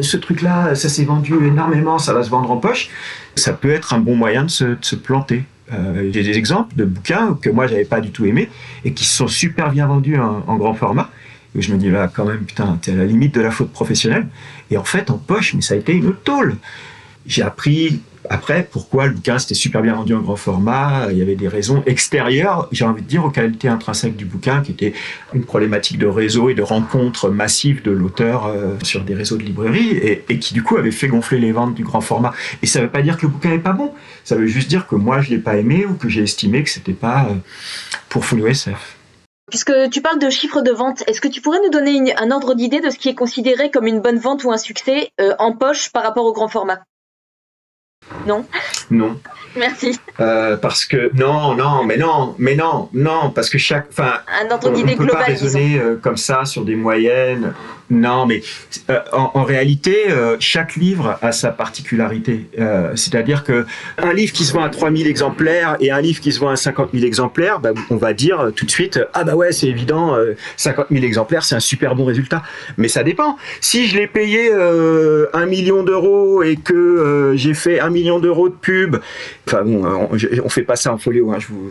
ce 0.00 0.16
truc-là, 0.16 0.74
ça 0.74 0.88
s'est 0.88 1.04
vendu 1.04 1.34
énormément, 1.46 1.98
ça 1.98 2.12
va 2.12 2.22
se 2.22 2.30
vendre 2.30 2.50
en 2.50 2.58
poche, 2.58 2.90
ça 3.34 3.52
peut 3.52 3.70
être 3.70 3.94
un 3.94 3.98
bon 3.98 4.16
moyen 4.16 4.44
de 4.44 4.50
se, 4.50 4.94
planter. 4.94 5.44
Euh, 5.72 6.10
J'ai 6.12 6.22
des 6.22 6.38
exemples 6.38 6.76
de 6.76 6.84
bouquins 6.84 7.36
que 7.40 7.50
moi 7.50 7.66
j'avais 7.66 7.84
pas 7.84 8.00
du 8.00 8.10
tout 8.10 8.24
aimé 8.24 8.48
et 8.84 8.92
qui 8.92 9.04
sont 9.04 9.26
super 9.26 9.70
bien 9.72 9.86
vendus 9.86 10.16
en, 10.16 10.44
en 10.46 10.56
grand 10.56 10.74
format. 10.74 11.10
Je 11.58 11.72
me 11.72 11.78
dis 11.78 11.90
là, 11.90 12.10
quand 12.12 12.24
même, 12.24 12.44
putain, 12.44 12.78
t'es 12.80 12.92
à 12.92 12.96
la 12.96 13.04
limite 13.04 13.34
de 13.34 13.40
la 13.40 13.50
faute 13.50 13.70
professionnelle. 13.72 14.28
Et 14.70 14.76
en 14.76 14.84
fait, 14.84 15.10
en 15.10 15.18
poche, 15.18 15.54
mais 15.54 15.62
ça 15.62 15.74
a 15.74 15.76
été 15.76 15.92
une 15.92 16.14
tôle. 16.14 16.56
j'ai 17.26 17.42
appris 17.42 18.00
après, 18.30 18.66
pourquoi 18.70 19.06
le 19.06 19.12
bouquin 19.12 19.38
s'était 19.38 19.54
super 19.54 19.82
bien 19.82 19.94
vendu 19.94 20.14
en 20.14 20.20
grand 20.20 20.36
format 20.36 21.08
Il 21.10 21.18
y 21.18 21.22
avait 21.22 21.34
des 21.34 21.48
raisons 21.48 21.82
extérieures, 21.86 22.68
j'ai 22.72 22.84
envie 22.84 23.02
de 23.02 23.06
dire, 23.06 23.24
aux 23.24 23.30
qualités 23.30 23.68
intrinsèques 23.68 24.16
du 24.16 24.24
bouquin, 24.24 24.62
qui 24.62 24.72
était 24.72 24.92
une 25.34 25.44
problématique 25.44 25.98
de 25.98 26.06
réseau 26.06 26.48
et 26.48 26.54
de 26.54 26.62
rencontres 26.62 27.30
massives 27.30 27.82
de 27.82 27.90
l'auteur 27.90 28.46
euh, 28.46 28.74
sur 28.82 29.02
des 29.04 29.14
réseaux 29.14 29.36
de 29.36 29.42
librairies, 29.42 30.22
et, 30.28 30.38
qui 30.38 30.54
du 30.54 30.62
coup 30.62 30.76
avait 30.76 30.90
fait 30.90 31.08
gonfler 31.08 31.38
les 31.38 31.52
ventes 31.52 31.74
du 31.74 31.84
grand 31.84 32.00
format. 32.00 32.32
Et 32.62 32.66
ça 32.66 32.80
ne 32.80 32.84
veut 32.84 32.90
pas 32.90 33.02
dire 33.02 33.16
que 33.16 33.22
le 33.22 33.32
bouquin 33.32 33.50
n'est 33.50 33.58
pas 33.58 33.72
bon, 33.72 33.92
ça 34.24 34.36
veut 34.36 34.46
juste 34.46 34.68
dire 34.68 34.86
que 34.86 34.94
moi 34.94 35.20
je 35.20 35.30
l'ai 35.30 35.38
pas 35.38 35.56
aimé 35.56 35.86
ou 35.86 35.94
que 35.94 36.08
j'ai 36.08 36.22
estimé 36.22 36.62
que 36.62 36.70
c'était 36.70 36.92
pas 36.92 37.26
euh, 37.30 37.34
pour 38.08 38.24
Folio 38.24 38.46
SF. 38.46 38.96
Puisque 39.48 39.90
tu 39.90 40.02
parles 40.02 40.18
de 40.18 40.28
chiffres 40.28 40.60
de 40.60 40.72
vente, 40.72 41.04
est-ce 41.08 41.20
que 41.20 41.28
tu 41.28 41.40
pourrais 41.40 41.60
nous 41.60 41.70
donner 41.70 42.16
un 42.16 42.30
ordre 42.32 42.54
d'idée 42.54 42.80
de 42.80 42.90
ce 42.90 42.98
qui 42.98 43.08
est 43.08 43.14
considéré 43.14 43.70
comme 43.70 43.86
une 43.86 44.00
bonne 44.00 44.18
vente 44.18 44.42
ou 44.42 44.50
un 44.50 44.58
succès 44.58 45.12
euh, 45.20 45.36
en 45.38 45.52
poche 45.52 45.92
par 45.92 46.02
rapport 46.02 46.24
au 46.24 46.32
grand 46.32 46.48
format? 46.48 46.82
Non? 48.26 48.44
Non. 48.90 49.16
Merci. 49.56 49.98
Euh, 50.20 50.56
parce 50.56 50.84
que 50.84 51.10
non, 51.14 51.54
non, 51.54 51.84
mais 51.84 51.96
non, 51.96 52.34
mais 52.38 52.54
non, 52.54 52.88
non, 52.92 53.30
parce 53.34 53.50
que 53.50 53.58
chaque, 53.58 53.86
enfin, 53.90 54.14
un 54.42 54.50
ordre 54.50 54.70
d'idée 54.70 54.94
global. 54.94 55.04
On 55.04 55.06
peut 55.06 55.12
pas 55.12 55.24
raisonner 55.24 55.78
euh, 55.78 55.96
comme 56.00 56.16
ça 56.16 56.44
sur 56.44 56.64
des 56.64 56.76
moyennes. 56.76 57.54
Non, 57.88 58.26
mais 58.26 58.42
euh, 58.90 58.98
en, 59.12 59.44
réalité, 59.44 60.06
chaque 60.40 60.74
livre 60.74 61.18
a 61.22 61.30
sa 61.30 61.52
particularité. 61.52 62.50
C'est-à-dire 62.96 63.44
que 63.44 63.64
un 63.98 64.12
livre 64.12 64.32
qui 64.32 64.44
se 64.44 64.52
vend 64.52 64.64
à 64.64 64.70
3000 64.70 65.06
exemplaires 65.06 65.76
et 65.78 65.92
un 65.92 66.00
livre 66.00 66.20
qui 66.20 66.32
se 66.32 66.40
vend 66.40 66.48
à 66.48 66.56
50 66.56 66.90
000 66.92 67.04
exemplaires, 67.04 67.60
bah, 67.60 67.70
on 67.90 67.96
va 67.96 68.12
dire 68.12 68.50
tout 68.56 68.66
de 68.66 68.70
suite, 68.72 68.98
ah 69.14 69.22
bah 69.22 69.36
ouais, 69.36 69.52
c'est 69.52 69.68
évident, 69.68 70.16
50 70.56 70.86
000 70.90 71.04
exemplaires, 71.04 71.44
c'est 71.44 71.54
un 71.54 71.60
super 71.60 71.94
bon 71.94 72.06
résultat. 72.06 72.42
Mais 72.76 72.88
ça 72.88 73.04
dépend. 73.04 73.36
Si 73.60 73.86
je 73.86 73.96
l'ai 73.96 74.08
payé 74.08 74.50
un 74.52 75.46
million 75.46 75.84
d'euros 75.84 76.42
et 76.42 76.56
que 76.56 77.34
j'ai 77.36 77.54
fait 77.54 77.78
un 77.78 77.90
million 77.90 78.18
d'euros 78.18 78.48
de 78.48 78.54
pub, 78.54 78.75
enfin 79.46 79.62
bon, 79.62 80.08
on, 80.10 80.48
fait 80.48 80.62
pas 80.62 80.76
ça 80.76 80.92
en 80.92 80.98
folio, 80.98 81.32
hein, 81.32 81.38
je 81.38 81.48
vous, 81.48 81.70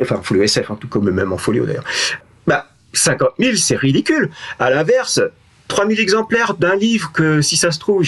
enfin 0.00 0.16
en 0.16 0.22
folio 0.22 0.42
SF, 0.42 0.70
en 0.70 0.76
tout 0.76 0.88
cas, 0.88 0.98
même 1.00 1.32
en 1.32 1.38
folio 1.38 1.66
d'ailleurs. 1.66 1.84
Bah, 2.46 2.66
50 2.92 3.30
000, 3.38 3.56
c'est 3.56 3.76
ridicule. 3.76 4.30
À 4.58 4.70
l'inverse, 4.70 5.20
3000 5.68 5.98
exemplaires 5.98 6.54
d'un 6.54 6.76
livre 6.76 7.10
que 7.12 7.42
si 7.42 7.56
ça 7.56 7.72
se 7.72 7.78
trouve, 7.78 8.02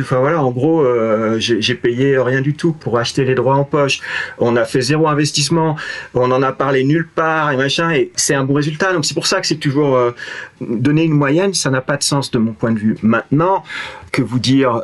enfin 0.00 0.18
voilà, 0.18 0.42
en 0.42 0.50
gros, 0.50 0.82
euh, 0.82 1.38
j'ai 1.38 1.74
payé 1.74 2.18
rien 2.18 2.40
du 2.40 2.54
tout 2.54 2.72
pour 2.72 2.98
acheter 2.98 3.24
les 3.24 3.34
droits 3.34 3.56
en 3.56 3.64
poche. 3.64 4.00
On 4.38 4.56
a 4.56 4.64
fait 4.64 4.80
zéro 4.80 5.08
investissement, 5.08 5.76
on 6.14 6.30
en 6.30 6.42
a 6.42 6.52
parlé 6.52 6.84
nulle 6.84 7.06
part 7.06 7.52
et 7.52 7.56
machin, 7.56 7.90
et 7.90 8.10
c'est 8.16 8.34
un 8.34 8.44
bon 8.44 8.54
résultat. 8.54 8.92
Donc 8.92 9.04
c'est 9.04 9.14
pour 9.14 9.26
ça 9.26 9.40
que 9.40 9.46
c'est 9.46 9.56
toujours 9.56 9.96
euh, 9.96 10.12
donner 10.60 11.04
une 11.04 11.12
moyenne, 11.12 11.52
ça 11.54 11.70
n'a 11.70 11.82
pas 11.82 11.96
de 11.96 12.02
sens 12.02 12.30
de 12.30 12.38
mon 12.38 12.52
point 12.52 12.72
de 12.72 12.78
vue. 12.78 12.96
Maintenant, 13.02 13.62
que 14.10 14.22
vous 14.22 14.38
dire 14.38 14.82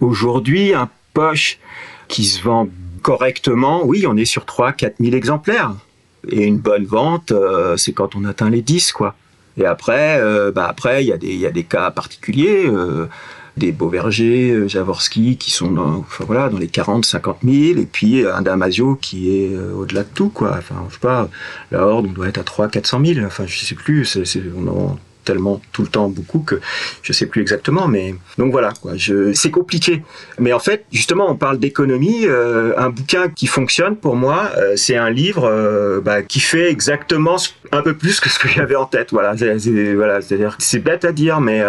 aujourd'hui 0.00 0.74
un 0.74 0.88
poche 1.14 1.58
qui 2.10 2.24
se 2.24 2.42
vend 2.42 2.68
correctement, 3.02 3.86
oui, 3.86 4.04
on 4.06 4.16
est 4.16 4.26
sur 4.26 4.44
3 4.44 4.72
4 4.72 4.96
000 5.00 5.16
exemplaires. 5.16 5.72
Et 6.28 6.44
une 6.44 6.58
bonne 6.58 6.84
vente, 6.84 7.32
euh, 7.32 7.78
c'est 7.78 7.92
quand 7.92 8.14
on 8.14 8.24
atteint 8.24 8.50
les 8.50 8.60
10, 8.60 8.92
quoi. 8.92 9.14
Et 9.56 9.64
après, 9.64 10.20
euh, 10.20 10.52
bah 10.52 10.66
après, 10.68 11.02
il 11.02 11.08
y, 11.08 11.12
a 11.12 11.16
des, 11.16 11.34
y 11.34 11.46
a 11.46 11.50
des 11.50 11.64
cas 11.64 11.90
particuliers, 11.90 12.66
euh, 12.66 13.06
des 13.56 13.72
Beauverger, 13.72 14.68
Javorski, 14.68 15.36
qui 15.38 15.50
sont 15.50 15.70
dans, 15.70 15.98
enfin, 15.98 16.24
voilà, 16.26 16.48
dans 16.50 16.58
les 16.58 16.68
40, 16.68 17.04
50 17.04 17.38
000, 17.42 17.80
et 17.80 17.86
puis 17.86 18.26
un 18.26 18.42
Damasio 18.42 18.96
qui 18.96 19.34
est 19.34 19.56
au-delà 19.56 20.02
de 20.02 20.08
tout, 20.14 20.28
quoi. 20.28 20.56
Enfin, 20.58 20.84
je 20.88 20.94
sais 20.94 21.00
pas, 21.00 21.28
la 21.70 21.86
Horde, 21.86 22.06
on 22.06 22.12
doit 22.12 22.28
être 22.28 22.38
à 22.38 22.44
3, 22.44 22.68
400 22.68 23.04
000, 23.04 23.26
enfin, 23.26 23.44
je 23.46 23.58
sais 23.58 23.74
plus, 23.74 24.04
c'est, 24.04 24.42
on 24.56 24.68
en, 24.68 24.98
tellement 25.24 25.60
tout 25.72 25.82
le 25.82 25.88
temps 25.88 26.08
beaucoup 26.08 26.40
que 26.40 26.60
je 27.02 27.12
sais 27.12 27.26
plus 27.26 27.40
exactement 27.40 27.88
mais 27.88 28.14
donc 28.38 28.52
voilà 28.52 28.72
quoi. 28.80 28.92
C'est 29.34 29.50
compliqué. 29.50 30.02
Mais 30.38 30.52
en 30.52 30.58
fait 30.58 30.84
justement 30.92 31.30
on 31.30 31.36
parle 31.36 31.58
d'économie 31.58 32.26
euh, 32.26 32.72
un 32.76 32.90
bouquin 32.90 33.28
qui 33.28 33.46
fonctionne 33.46 33.96
pour 33.96 34.16
moi 34.16 34.50
euh, 34.56 34.74
c'est 34.76 34.96
un 34.96 35.10
livre 35.10 35.44
euh, 35.44 36.00
bah, 36.00 36.22
qui 36.22 36.40
fait 36.40 36.70
exactement 36.70 37.36
un 37.72 37.82
peu 37.82 37.94
plus 37.94 38.20
que 38.20 38.28
ce 38.28 38.38
que 38.38 38.48
j'avais 38.48 38.76
en 38.76 38.86
tête. 38.86 39.10
Voilà 39.12 39.36
c'est, 39.36 39.94
voilà 39.94 40.20
c'est-à-dire 40.20 40.56
c'est 40.58 40.80
bête 40.80 41.04
à 41.04 41.12
dire 41.12 41.40
mais 41.40 41.62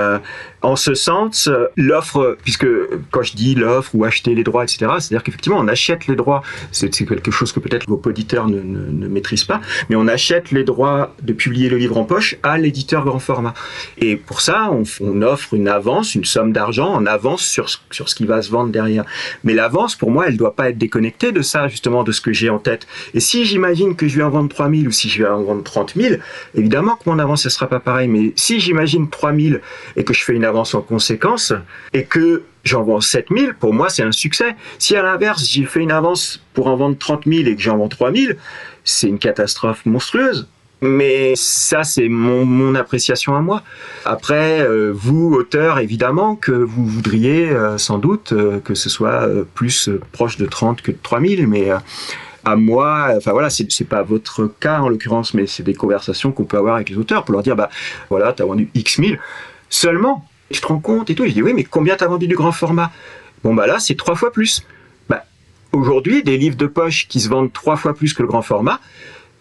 en 0.61 0.75
ce 0.75 0.93
sens, 0.93 1.49
l'offre, 1.75 2.37
puisque 2.43 2.67
quand 3.09 3.23
je 3.23 3.35
dis 3.35 3.55
l'offre 3.55 3.91
ou 3.93 4.05
acheter 4.05 4.35
les 4.35 4.43
droits, 4.43 4.63
etc., 4.63 4.77
c'est-à-dire 4.99 5.23
qu'effectivement, 5.23 5.57
on 5.59 5.67
achète 5.67 6.07
les 6.07 6.15
droits, 6.15 6.43
c'est 6.71 6.89
quelque 6.89 7.31
chose 7.31 7.51
que 7.51 7.59
peut-être 7.59 7.87
vos 7.87 8.01
auditeurs 8.05 8.47
ne, 8.47 8.59
ne, 8.59 8.91
ne, 8.91 9.07
maîtrisent 9.07 9.45
pas, 9.45 9.61
mais 9.89 9.95
on 9.95 10.07
achète 10.07 10.51
les 10.51 10.63
droits 10.63 11.15
de 11.21 11.33
publier 11.33 11.69
le 11.69 11.77
livre 11.77 11.97
en 11.97 12.03
poche 12.03 12.35
à 12.43 12.57
l'éditeur 12.57 13.05
grand 13.05 13.19
format. 13.19 13.53
Et 13.97 14.15
pour 14.15 14.41
ça, 14.41 14.71
on, 14.71 15.21
offre 15.21 15.53
une 15.53 15.67
avance, 15.67 16.15
une 16.15 16.25
somme 16.25 16.51
d'argent 16.51 16.91
en 16.91 17.05
avance 17.05 17.43
sur, 17.43 17.67
sur 17.91 18.09
ce 18.09 18.15
qui 18.15 18.25
va 18.25 18.41
se 18.41 18.49
vendre 18.49 18.71
derrière. 18.71 19.05
Mais 19.43 19.53
l'avance, 19.53 19.95
pour 19.95 20.11
moi, 20.11 20.27
elle 20.27 20.37
doit 20.37 20.55
pas 20.55 20.69
être 20.69 20.77
déconnectée 20.77 21.31
de 21.31 21.41
ça, 21.41 21.67
justement, 21.67 22.03
de 22.03 22.11
ce 22.11 22.21
que 22.21 22.33
j'ai 22.33 22.49
en 22.49 22.59
tête. 22.59 22.87
Et 23.13 23.19
si 23.19 23.45
j'imagine 23.45 23.95
que 23.95 24.07
je 24.07 24.17
vais 24.17 24.23
en 24.23 24.29
vendre 24.29 24.49
3000 24.49 24.87
ou 24.87 24.91
si 24.91 25.09
je 25.09 25.23
vais 25.23 25.29
en 25.29 25.43
vendre 25.43 25.63
30 25.63 25.93
000, 25.95 26.15
évidemment 26.55 26.95
que 26.95 27.09
mon 27.09 27.19
avance, 27.19 27.45
ne 27.45 27.49
sera 27.49 27.67
pas 27.67 27.79
pareil. 27.79 28.07
Mais 28.07 28.33
si 28.35 28.59
j'imagine 28.59 29.09
3000 29.09 29.61
et 29.95 30.03
que 30.03 30.13
je 30.13 30.23
fais 30.23 30.33
une 30.33 30.45
avance 30.45 30.50
en 30.57 30.81
conséquence 30.81 31.53
et 31.93 32.05
que 32.05 32.43
j'en 32.63 32.83
vends 32.83 33.01
7000, 33.01 33.55
pour 33.59 33.73
moi, 33.73 33.89
c'est 33.89 34.03
un 34.03 34.11
succès. 34.11 34.55
Si 34.79 34.95
à 34.95 35.01
l'inverse, 35.01 35.47
j'ai 35.47 35.65
fait 35.65 35.79
une 35.79 35.91
avance 35.91 36.41
pour 36.53 36.67
en 36.67 36.75
vendre 36.75 36.97
30 36.97 37.23
000 37.25 37.47
et 37.47 37.55
que 37.55 37.61
j'en 37.61 37.77
vends 37.77 37.87
3000, 37.87 38.37
c'est 38.83 39.07
une 39.07 39.19
catastrophe 39.19 39.85
monstrueuse. 39.85 40.47
Mais 40.83 41.33
ça, 41.35 41.83
c'est 41.83 42.09
mon, 42.09 42.73
appréciation 42.73 43.35
à 43.35 43.41
moi. 43.41 43.61
Après, 44.03 44.61
euh, 44.61 44.91
vous, 44.91 45.31
auteur, 45.31 45.77
évidemment, 45.77 46.35
que 46.35 46.51
vous 46.51 46.87
voudriez 46.87 47.51
euh, 47.51 47.77
sans 47.77 47.99
doute 47.99 48.33
euh, 48.33 48.59
que 48.59 48.73
ce 48.73 48.89
soit 48.89 49.27
plus 49.53 49.91
proche 50.11 50.37
de 50.37 50.47
30 50.47 50.81
que 50.81 50.91
de 50.91 50.97
3000, 51.01 51.45
mais 51.47 51.69
à 52.43 52.55
moi, 52.55 53.09
enfin 53.15 53.31
voilà, 53.31 53.51
c'est 53.51 53.87
pas 53.87 54.01
votre 54.01 54.51
cas 54.59 54.79
en 54.79 54.89
l'occurrence, 54.89 55.35
mais 55.35 55.45
c'est 55.45 55.61
des 55.61 55.75
conversations 55.75 56.31
qu'on 56.31 56.45
peut 56.45 56.57
avoir 56.57 56.75
avec 56.75 56.89
les 56.89 56.97
auteurs 56.97 57.23
pour 57.25 57.33
leur 57.33 57.43
dire, 57.43 57.55
bah 57.55 57.69
voilà, 58.09 58.33
t'as 58.33 58.45
vendu 58.45 58.69
X 58.73 58.97
mille 58.97 59.19
seulement 59.69 60.25
je 60.53 60.61
te 60.61 60.67
rends 60.67 60.79
compte 60.79 61.09
et 61.09 61.15
tout. 61.15 61.25
Je 61.25 61.31
dis 61.31 61.41
oui, 61.41 61.53
mais 61.53 61.63
combien 61.63 61.95
t'as 61.95 62.07
vendu 62.07 62.27
du 62.27 62.35
grand 62.35 62.51
format? 62.51 62.91
Bon 63.43 63.53
bah 63.53 63.67
là, 63.67 63.79
c'est 63.79 63.95
trois 63.95 64.15
fois 64.15 64.31
plus. 64.31 64.63
Bah, 65.09 65.25
aujourd'hui, 65.71 66.23
des 66.23 66.37
livres 66.37 66.57
de 66.57 66.67
poche 66.67 67.07
qui 67.07 67.19
se 67.19 67.29
vendent 67.29 67.51
trois 67.51 67.75
fois 67.75 67.93
plus 67.93 68.13
que 68.13 68.21
le 68.21 68.27
grand 68.27 68.41
format, 68.41 68.79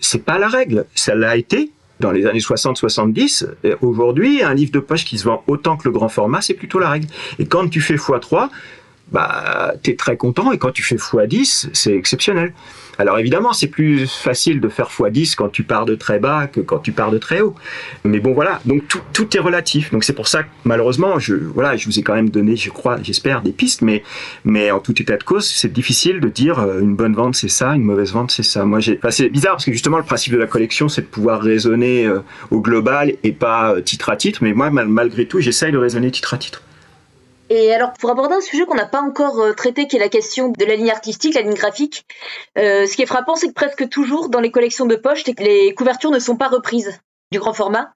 c'est 0.01 0.25
pas 0.25 0.39
la 0.39 0.49
règle. 0.49 0.87
Ça 0.95 1.15
l'a 1.15 1.37
été 1.37 1.71
dans 2.01 2.11
les 2.11 2.27
années 2.27 2.41
60-70. 2.41 3.47
Aujourd'hui, 3.83 4.43
un 4.43 4.55
livre 4.55 4.73
de 4.73 4.81
poche 4.81 5.05
qui 5.05 5.19
se 5.19 5.25
vend 5.25 5.45
autant 5.47 5.77
que 5.77 5.85
le 5.85 5.93
grand 5.93 6.09
format, 6.09 6.41
c'est 6.41 6.55
plutôt 6.55 6.79
la 6.79 6.89
règle. 6.89 7.07
Et 7.39 7.47
quand 7.47 7.69
tu 7.69 7.81
fais 7.81 7.97
x3, 7.97 8.49
bah, 9.13 9.75
t'es 9.83 9.97
très 9.97 10.17
content. 10.17 10.51
Et 10.53 10.59
quand 10.59 10.73
tu 10.73 10.83
fais 10.83 10.97
x10, 10.97 11.69
c'est 11.73 11.95
exceptionnel. 11.95 12.55
Alors 13.01 13.19
évidemment, 13.19 13.55
c'est 13.55 13.69
plus 13.69 14.07
facile 14.07 14.61
de 14.61 14.69
faire 14.69 14.91
x10 14.91 15.35
quand 15.35 15.49
tu 15.49 15.63
pars 15.63 15.87
de 15.87 15.95
très 15.95 16.19
bas 16.19 16.49
que 16.49 16.61
quand 16.61 16.81
tu 16.81 16.93
pars 16.93 17.11
de 17.11 17.17
très 17.17 17.41
haut. 17.41 17.55
Mais 18.05 18.21
bon, 18.21 18.35
voilà. 18.35 18.61
Donc 18.67 18.83
tout, 18.87 19.35
est 19.35 19.41
relatif. 19.41 19.91
Donc 19.91 20.05
c'est 20.05 20.13
pour 20.13 20.29
ça 20.29 20.43
que 20.43 20.49
malheureusement, 20.65 21.19
je, 21.19 21.35
voilà, 21.35 21.79
je 21.79 21.87
vous 21.87 21.99
ai 21.99 22.03
quand 22.03 22.15
même 22.15 22.29
donné, 22.29 22.57
je 22.57 22.69
crois, 22.69 22.99
j'espère, 23.03 23.41
des 23.41 23.53
pistes. 23.53 23.81
Mais, 23.81 24.03
mais 24.45 24.71
en 24.71 24.81
tout 24.81 25.01
état 25.01 25.17
de 25.17 25.23
cause, 25.23 25.47
c'est 25.47 25.73
difficile 25.73 26.21
de 26.21 26.29
dire 26.29 26.59
euh, 26.59 26.81
une 26.81 26.95
bonne 26.95 27.15
vente 27.15 27.37
c'est 27.37 27.49
ça, 27.49 27.75
une 27.75 27.85
mauvaise 27.85 28.13
vente 28.13 28.33
c'est 28.33 28.43
ça. 28.43 28.67
Moi, 28.67 28.81
c'est 28.83 29.31
bizarre 29.31 29.53
parce 29.53 29.65
que 29.65 29.73
justement, 29.73 29.97
le 29.97 30.05
principe 30.05 30.35
de 30.35 30.39
la 30.39 30.47
collection, 30.47 30.91
c'est 30.91 31.03
de 31.03 31.07
pouvoir 31.07 31.41
raisonner 31.41 32.05
euh, 32.05 32.21
au 32.51 32.61
global 32.61 33.15
et 33.23 33.33
pas 33.33 33.73
euh, 33.73 33.81
titre 33.81 34.11
à 34.11 34.17
titre. 34.17 34.41
Mais 34.43 34.53
moi, 34.53 34.69
malgré 34.71 35.25
tout, 35.25 35.41
j'essaye 35.41 35.73
de 35.73 35.79
raisonner 35.79 36.11
titre 36.11 36.35
à 36.35 36.37
titre. 36.37 36.63
Et 37.53 37.75
alors, 37.75 37.93
pour 37.95 38.11
aborder 38.11 38.37
un 38.37 38.41
sujet 38.41 38.65
qu'on 38.65 38.77
n'a 38.77 38.87
pas 38.87 39.03
encore 39.03 39.41
euh, 39.41 39.53
traité, 39.53 39.89
qui 39.89 39.97
est 39.97 40.01
la 40.01 40.09
question 40.09 40.53
de 40.57 40.65
la 40.65 40.77
ligne 40.77 40.91
artistique, 40.91 41.35
la 41.35 41.43
ligne 41.43 41.55
graphique, 41.55 42.07
euh, 42.57 42.87
ce 42.87 42.95
qui 42.95 43.03
est 43.03 43.07
frappant, 43.07 43.35
c'est 43.35 43.49
que 43.49 43.53
presque 43.53 43.89
toujours 43.89 44.29
dans 44.29 44.39
les 44.39 44.53
collections 44.53 44.87
de 44.87 44.95
poche, 44.95 45.25
les 45.41 45.75
couvertures 45.75 46.13
ne 46.13 46.21
sont 46.21 46.37
pas 46.37 46.47
reprises 46.47 47.01
du 47.33 47.41
grand 47.41 47.53
format. 47.53 47.93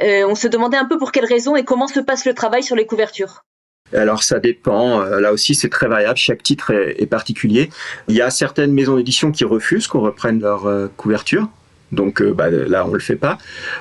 Euh, 0.00 0.26
on 0.26 0.34
se 0.34 0.48
demandait 0.48 0.78
un 0.78 0.86
peu 0.86 0.96
pour 0.96 1.12
quelles 1.12 1.26
raisons 1.26 1.54
et 1.54 1.64
comment 1.64 1.86
se 1.86 2.00
passe 2.00 2.24
le 2.24 2.32
travail 2.32 2.62
sur 2.62 2.76
les 2.76 2.86
couvertures. 2.86 3.44
Alors 3.92 4.22
ça 4.22 4.40
dépend, 4.40 5.00
là 5.02 5.32
aussi 5.32 5.54
c'est 5.54 5.68
très 5.68 5.86
variable, 5.86 6.16
chaque 6.16 6.42
titre 6.42 6.72
est, 6.72 7.06
particulier. 7.06 7.68
Il 8.08 8.16
y 8.16 8.22
a 8.22 8.30
certaines 8.30 8.72
maisons 8.72 8.96
d'édition 8.96 9.30
qui 9.30 9.44
refusent 9.44 9.86
qu'on 9.86 10.00
reprenne 10.00 10.40
leur 10.40 10.66
couverture, 10.96 11.48
donc 11.92 12.22
bah, 12.22 12.50
là 12.50 12.86
on 12.86 12.88
ne 12.88 12.94
le 12.94 13.00
fait 13.00 13.14
pas. 13.14 13.38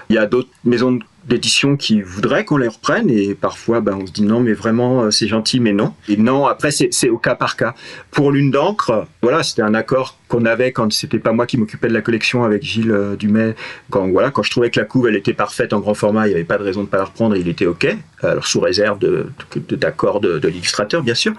Il 0.09 0.15
y 0.15 0.19
a 0.19 0.25
d'autres 0.25 0.49
maisons 0.65 0.99
d'édition 1.27 1.77
qui 1.77 2.01
voudraient 2.01 2.45
qu'on 2.45 2.57
les 2.57 2.67
reprenne 2.67 3.09
et 3.09 3.33
parfois 3.33 3.79
ben, 3.79 3.97
on 4.01 4.05
se 4.05 4.11
dit 4.11 4.23
non 4.23 4.41
mais 4.41 4.53
vraiment 4.53 5.03
euh, 5.03 5.11
c'est 5.11 5.27
gentil 5.27 5.59
mais 5.59 5.73
non. 5.73 5.93
Et 6.09 6.17
non 6.17 6.47
après 6.47 6.71
c'est 6.71 7.09
au 7.09 7.17
cas 7.17 7.35
par 7.35 7.55
cas. 7.55 7.75
Pour 8.11 8.31
l'une 8.31 8.51
d'encre 8.51 9.07
voilà 9.21 9.43
c'était 9.43 9.61
un 9.61 9.73
accord 9.73 10.17
qu'on 10.27 10.45
avait 10.45 10.71
quand 10.71 10.91
c'était 10.91 11.19
pas 11.19 11.31
moi 11.31 11.45
qui 11.45 11.57
m'occupais 11.57 11.87
de 11.87 11.93
la 11.93 12.01
collection 12.01 12.43
avec 12.43 12.63
Gilles 12.63 12.91
euh, 12.91 13.15
Dumais 13.15 13.55
quand 13.89 14.07
voilà 14.09 14.31
quand 14.31 14.43
je 14.43 14.51
trouvais 14.51 14.69
que 14.69 14.79
la 14.79 14.85
couve 14.85 15.07
elle 15.07 15.15
était 15.15 15.33
parfaite 15.33 15.73
en 15.73 15.79
grand 15.79 15.93
format 15.93 16.25
il 16.25 16.29
n'y 16.29 16.35
avait 16.35 16.43
pas 16.43 16.57
de 16.57 16.63
raison 16.63 16.83
de 16.83 16.87
pas 16.87 16.97
la 16.97 17.05
reprendre 17.05 17.35
il 17.37 17.47
était 17.47 17.65
ok. 17.65 17.95
Alors 18.21 18.47
sous 18.47 18.61
réserve 18.61 18.99
de 18.99 19.27
d'accord 19.71 20.21
de, 20.21 20.47
l'illustrateur 20.47 21.03
bien 21.03 21.15
sûr. 21.15 21.33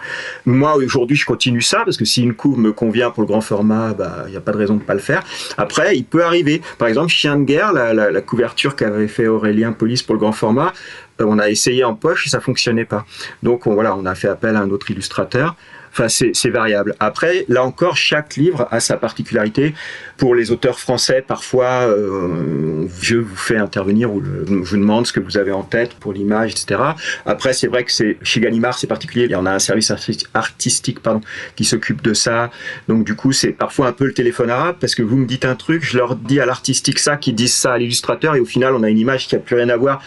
Moi 0.44 0.76
aujourd'hui 0.76 1.16
je 1.16 1.26
continue 1.26 1.62
ça 1.62 1.82
parce 1.84 1.96
que 1.96 2.04
si 2.04 2.22
une 2.22 2.34
couve 2.34 2.58
me 2.58 2.72
convient 2.72 3.10
pour 3.10 3.22
le 3.22 3.26
grand 3.26 3.40
format 3.40 3.94
bah 3.94 4.24
il 4.26 4.30
n'y 4.30 4.36
a 4.36 4.40
pas 4.40 4.52
de 4.52 4.58
raison 4.58 4.76
de 4.76 4.82
pas 4.82 4.94
le 4.94 5.00
faire. 5.00 5.22
Après 5.56 5.96
il 5.96 6.04
peut 6.04 6.24
arriver. 6.24 6.62
Par 6.78 6.88
exemple 6.88 7.08
Chien 7.08 7.36
de 7.36 7.44
guerre 7.44 7.72
la, 7.72 7.92
la, 7.92 8.20
couverture 8.20 8.76
qu'avait 8.76 9.08
fait 9.08 9.26
Aurélien 9.26 9.72
police 9.75 10.02
pour 10.02 10.14
le 10.14 10.21
grand 10.21 10.33
format. 10.33 10.73
Euh, 11.21 11.25
on 11.26 11.38
a 11.38 11.49
essayé 11.49 11.85
en 11.85 11.95
poche 11.95 12.26
et 12.26 12.31
ça 12.31 12.40
fonctionnait 12.40 12.85
pas. 12.85 13.04
Donc 13.43 13.66
on, 13.66 13.75
voilà, 13.75 13.95
on 13.97 14.07
a 14.07 14.14
fait 14.14 14.28
appel 14.28 14.57
à 14.57 14.61
un 14.61 14.71
autre 14.71 14.90
illustrateur. 14.90 15.57
Enfin, 15.96 16.08
c'est 16.08 16.50
variable. 16.50 16.96
Après, 16.98 17.44
là 17.48 17.62
encore, 17.62 17.96
chaque 17.96 18.34
livre 18.34 18.66
a 18.72 18.80
sa 18.80 18.96
particularité. 18.96 19.74
Pour 20.16 20.34
les 20.34 20.50
auteurs 20.50 20.80
français, 20.80 21.24
parfois, 21.24 21.86
euh, 21.88 22.88
je 23.00 23.16
vous 23.16 23.36
fais 23.36 23.56
intervenir 23.56 24.12
ou 24.12 24.20
je 24.20 24.54
vous 24.54 24.76
demande 24.76 25.06
ce 25.06 25.12
que 25.12 25.20
vous 25.20 25.38
avez 25.38 25.52
en 25.52 25.62
tête 25.62 25.94
pour 25.94 26.12
l'image, 26.12 26.50
etc. 26.50 26.80
Après, 27.26 27.52
c'est 27.52 27.68
vrai 27.68 27.84
que 27.84 27.92
c'est 27.92 28.16
chez 28.22 28.40
Gallimard, 28.40 28.76
c'est 28.76 28.88
particulier. 28.88 29.26
Il 29.26 29.30
y 29.30 29.36
en 29.36 29.46
a 29.46 29.52
un 29.52 29.60
service 29.60 29.92
artistique, 30.34 31.00
pardon, 31.00 31.20
qui 31.54 31.64
s'occupe 31.64 32.02
de 32.02 32.12
ça. 32.12 32.50
Donc, 32.88 33.04
du 33.04 33.14
coup, 33.14 33.30
c'est 33.30 33.52
parfois 33.52 33.86
un 33.86 33.92
peu 33.92 34.06
le 34.06 34.14
téléphone 34.14 34.50
arabe 34.50 34.76
parce 34.80 34.96
que 34.96 35.02
vous 35.02 35.16
me 35.16 35.26
dites 35.26 35.44
un 35.44 35.54
truc, 35.54 35.84
je 35.84 35.96
leur 35.96 36.16
dis 36.16 36.40
à 36.40 36.46
l'artistique 36.46 36.98
ça, 36.98 37.16
qui 37.16 37.32
disent 37.32 37.54
ça 37.54 37.74
à 37.74 37.78
l'illustrateur, 37.78 38.34
et 38.34 38.40
au 38.40 38.46
final, 38.46 38.74
on 38.74 38.82
a 38.82 38.90
une 38.90 38.98
image 38.98 39.28
qui 39.28 39.36
a 39.36 39.38
plus 39.38 39.54
rien 39.54 39.68
à 39.68 39.76
voir. 39.76 40.02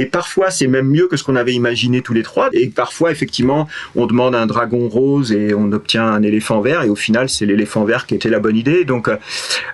Et 0.00 0.06
parfois, 0.06 0.50
c'est 0.50 0.66
même 0.66 0.88
mieux 0.88 1.08
que 1.08 1.18
ce 1.18 1.24
qu'on 1.24 1.36
avait 1.36 1.52
imaginé 1.52 2.00
tous 2.00 2.14
les 2.14 2.22
trois. 2.22 2.48
Et 2.54 2.68
parfois, 2.68 3.10
effectivement, 3.10 3.68
on 3.94 4.06
demande 4.06 4.34
un 4.34 4.46
dragon 4.46 4.88
rose 4.88 5.30
et 5.30 5.52
on 5.52 5.72
obtient 5.72 6.06
un 6.06 6.22
éléphant 6.22 6.62
vert. 6.62 6.84
Et 6.84 6.88
au 6.88 6.96
final, 6.96 7.28
c'est 7.28 7.44
l'éléphant 7.44 7.84
vert 7.84 8.06
qui 8.06 8.14
était 8.14 8.30
la 8.30 8.38
bonne 8.38 8.56
idée. 8.56 8.86
Donc, 8.86 9.08
euh, 9.08 9.18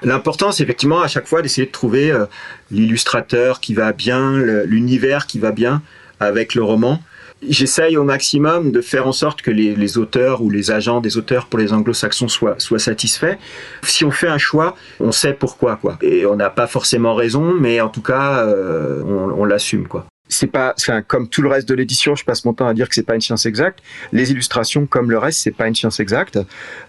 l'important, 0.03 0.51
c'est 0.51 0.65
effectivement 0.65 1.01
à 1.01 1.07
chaque 1.07 1.29
fois 1.29 1.43
d'essayer 1.43 1.69
de 1.69 1.71
trouver 1.71 2.11
euh, 2.11 2.25
l'illustrateur 2.73 3.61
qui 3.61 3.73
va 3.73 3.93
bien, 3.93 4.33
l'univers 4.65 5.29
qui 5.29 5.39
va 5.39 5.53
bien 5.53 5.81
avec 6.19 6.57
le 6.57 6.65
roman. 6.65 7.01
J'essaye 7.49 7.97
au 7.97 8.03
maximum 8.03 8.73
de 8.73 8.81
faire 8.81 9.07
en 9.07 9.13
sorte 9.13 9.43
que 9.43 9.53
les, 9.53 9.97
auteurs 9.97 10.43
ou 10.43 10.51
les 10.51 10.73
agents 10.73 11.01
des 11.01 11.19
auteurs 11.19 11.47
pour 11.47 11.61
les 11.61 11.73
anglo-saxons 11.73 12.27
soient, 12.27 12.59
satisfaits. 12.79 13.37
Si 13.85 14.05
on 14.05 14.11
fait 14.11 14.27
un 14.27 14.39
choix, 14.39 14.75
on 14.99 15.13
sait 15.13 15.35
pourquoi, 15.35 15.77
quoi. 15.77 15.99
Et 16.03 16.27
on 16.27 16.35
n'a 16.35 16.51
pas 16.51 16.67
forcément 16.67 17.15
raison, 17.15 17.55
mais 17.55 17.81
en 17.81 17.91
tout 17.91 18.03
cas, 18.03 18.45
euh, 18.45 19.05
on, 19.05 19.41
on 19.41 19.45
l'assume, 19.45 19.87
quoi 19.87 20.07
c'est 20.29 20.47
pas 20.49 20.75
comme 21.07 21.29
tout 21.29 21.43
le 21.43 21.49
reste 21.49 21.69
de 21.69 21.75
l'édition 21.75 22.15
je 22.15 22.25
passe 22.25 22.45
mon 22.45 22.53
temps 22.53 22.67
à 22.67 22.75
dire 22.75 22.89
que 22.89 22.95
c'est 22.95 23.03
pas 23.03 23.15
une 23.15 23.21
science 23.21 23.47
exacte. 23.47 23.81
Les 24.13 24.31
illustrations 24.33 24.87
comme 24.87 25.11
le 25.11 25.19
reste 25.19 25.41
c'est 25.41 25.51
pas 25.51 25.69
une 25.69 25.75
science 25.75 26.01
exacte. 26.01 26.39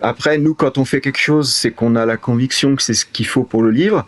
Après 0.01 0.37
nous 0.37 0.53
quand 0.53 0.77
on 0.77 0.85
fait 0.85 1.01
quelque 1.01 1.19
chose 1.19 1.53
c'est 1.53 1.71
qu'on 1.71 1.95
a 1.95 2.05
la 2.05 2.17
conviction 2.17 2.75
que 2.75 2.81
c'est 2.81 2.93
ce 2.93 3.05
qu'il 3.05 3.27
faut 3.27 3.43
pour 3.43 3.61
le 3.61 3.71
livre 3.71 4.07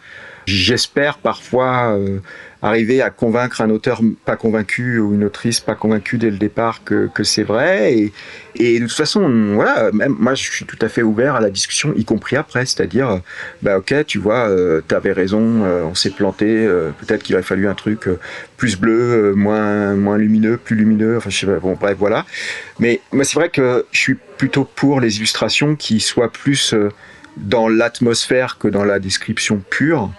j'espère 0.58 1.18
parfois 1.18 1.96
euh, 1.98 2.20
arriver 2.62 3.01
à 3.01 3.10
convaincre 3.10 3.62
un 3.62 3.70
auteur 3.70 4.01
pas 4.25 4.36
convaincu 4.36 5.00
ou 5.00 5.13
une 5.13 5.24
autrice 5.24 5.60
pas 5.62 5.75
convaincue 5.75 6.18
dès 6.18 6.29
le 6.29 6.38
départ 6.38 6.84
que, 6.84 7.10
c'est 7.24 7.44
vrai. 7.44 8.12
Et, 8.56 8.79
de 8.79 8.86
toute 8.86 8.96
façon, 8.96 9.53
voilà, 9.53 9.89
moi 9.91 10.36
je 10.36 10.44
suis 10.44 10.65
tout 10.65 10.77
à 10.82 10.89
fait 10.89 11.01
ouvert 11.01 11.36
à 11.36 11.39
la 11.39 11.50
discussion, 11.50 11.94
y 11.96 12.03
compris 12.03 12.36
après, 12.36 12.65
c'est-à-dire, 12.65 13.22
bah 13.62 13.77
ok, 13.77 14.06
tu 14.06 14.20
vois, 14.20 14.50
euh, 14.50 14.82
tu 14.88 14.94
avais 14.94 15.13
raison, 15.13 15.63
euh, 15.63 15.84
on 15.84 15.96
s'est 15.96 16.10
planté, 16.10 16.46
euh, 16.48 16.89
peut-être 17.00 17.24
qu'il 17.24 17.36
aurait 17.36 17.44
fallu 17.44 17.68
un 17.70 17.75
truc 17.75 18.10
plus 18.58 18.77
bleu, 18.77 19.34
moins, 19.36 19.96
moins 19.96 20.18
lumineux, 20.18 20.58
plus 20.58 20.75
lumineux, 20.75 21.18
enfin 21.18 21.29
bon 21.62 21.77
bref, 21.79 21.96
voilà. 21.98 22.25
Mais 22.79 23.00
moi 23.13 23.24
c'est 23.24 23.36
vrai 23.36 23.50
que 23.50 23.86
je 23.91 24.00
suis 24.00 24.15
plutôt 24.38 24.65
pour 24.65 25.00
les 25.00 25.18
illustrations 25.18 25.77
qui 25.77 26.01
soient 26.01 26.32
plus 26.32 26.75
dans 27.38 27.70
l'atmosphère 27.70 28.58
que 28.58 28.68
dans 28.68 28.84
la 28.84 29.00
description 29.00 29.63
pure 29.70 30.12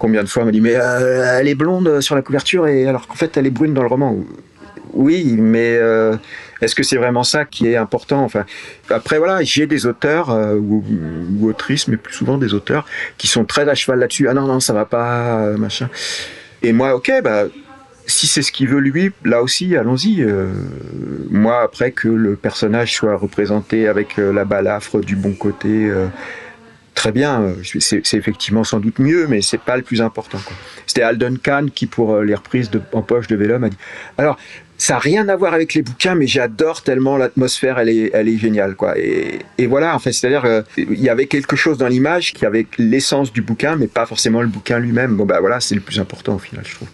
combien 0.00 0.24
de 0.24 0.28
fois 0.28 0.42
on 0.42 0.46
m'a 0.46 0.52
dit 0.52 0.62
mais 0.62 0.74
euh, 0.74 1.38
elle 1.38 1.46
est 1.46 1.54
blonde 1.54 2.00
sur 2.00 2.16
la 2.16 2.22
couverture 2.22 2.66
et 2.66 2.86
alors 2.86 3.06
qu'en 3.06 3.14
fait 3.14 3.36
elle 3.36 3.46
est 3.46 3.50
brune 3.50 3.74
dans 3.74 3.82
le 3.82 3.88
roman. 3.88 4.16
Oui, 4.92 5.36
mais 5.38 5.76
euh, 5.76 6.16
est-ce 6.60 6.74
que 6.74 6.82
c'est 6.82 6.96
vraiment 6.96 7.22
ça 7.22 7.44
qui 7.44 7.68
est 7.68 7.76
important? 7.76 8.24
Enfin, 8.24 8.44
après 8.88 9.18
voilà, 9.18 9.40
j'ai 9.44 9.68
des 9.68 9.86
auteurs 9.86 10.30
euh, 10.30 10.56
ou, 10.56 11.48
autrices, 11.48 11.86
mais 11.86 11.96
plus 11.96 12.12
souvent 12.12 12.38
des 12.38 12.54
auteurs 12.54 12.86
qui 13.16 13.28
sont 13.28 13.44
très 13.44 13.68
à 13.68 13.76
cheval 13.76 14.00
là-dessus. 14.00 14.26
Ah 14.26 14.34
non 14.34 14.48
non, 14.48 14.58
ça 14.58 14.72
va 14.72 14.86
pas, 14.86 15.52
machin. 15.56 15.88
Et 16.62 16.72
moi, 16.72 16.96
ok, 16.96 17.12
bah 17.22 17.44
si 18.06 18.26
c'est 18.26 18.42
ce 18.42 18.50
qu'il 18.50 18.66
veut 18.66 18.80
lui, 18.80 19.12
là 19.24 19.42
aussi, 19.42 19.76
allons-y. 19.76 20.26
moi, 21.30 21.60
après 21.62 21.92
que 21.92 22.08
le 22.08 22.34
personnage 22.34 22.92
soit 22.92 23.14
représenté 23.14 23.86
avec 23.86 24.16
la 24.16 24.44
balafre 24.44 24.98
du 24.98 25.14
bon 25.14 25.34
côté, 25.34 25.88
très 27.00 27.12
bien, 27.12 27.40
euh, 27.40 27.54
c'est 27.80 28.14
effectivement 28.14 28.62
sans 28.62 28.78
doute 28.78 28.98
mieux, 28.98 29.26
mais 29.26 29.40
c'est 29.40 29.60
pas 29.60 29.78
le 29.78 29.82
plus 29.82 30.02
important. 30.02 30.36
C'était 30.86 31.00
Alden 31.00 31.38
Kahn 31.38 31.70
qui, 31.70 31.86
pour 31.86 32.12
euh, 32.12 32.24
les 32.24 32.34
reprises 32.34 32.68
de, 32.68 32.78
en 32.92 33.00
poche 33.00 33.26
de 33.26 33.36
Vellum, 33.36 33.64
a 33.64 33.70
dit 33.70 33.78
Alors, 34.18 34.36
ça 34.76 34.92
n'a 34.94 34.98
rien 34.98 35.26
à 35.30 35.36
voir 35.36 35.54
avec 35.54 35.72
les 35.72 35.80
bouquins, 35.80 36.14
mais 36.14 36.26
j'adore 36.26 36.82
tellement 36.82 37.16
l'atmosphère, 37.16 37.78
elle 37.78 37.88
est, 37.88 38.10
elle 38.12 38.28
est 38.28 38.36
géniale. 38.36 38.74
Quoi. 38.76 38.98
Et, 38.98 39.40
voilà, 39.66 39.94
en 39.94 39.98
fait, 39.98 40.12
c'est-à-dire 40.12 40.64
il 40.76 41.00
y 41.00 41.08
avait 41.08 41.26
quelque 41.26 41.56
chose 41.56 41.78
dans 41.78 41.88
l'image 41.88 42.34
qui 42.34 42.44
avait 42.44 42.66
l'essence 42.76 43.32
du 43.32 43.40
bouquin, 43.40 43.76
mais 43.76 43.86
pas 43.86 44.04
forcément 44.04 44.42
le 44.42 44.48
bouquin 44.48 44.78
lui-même. 44.78 45.16
Bon, 45.16 45.24
bah 45.24 45.40
voilà, 45.40 45.60
c'est 45.60 45.74
le 45.74 45.80
plus 45.80 46.00
important 46.00 46.34
au 46.34 46.38
final, 46.38 46.66
je 46.66 46.74
trouve. 46.74 46.88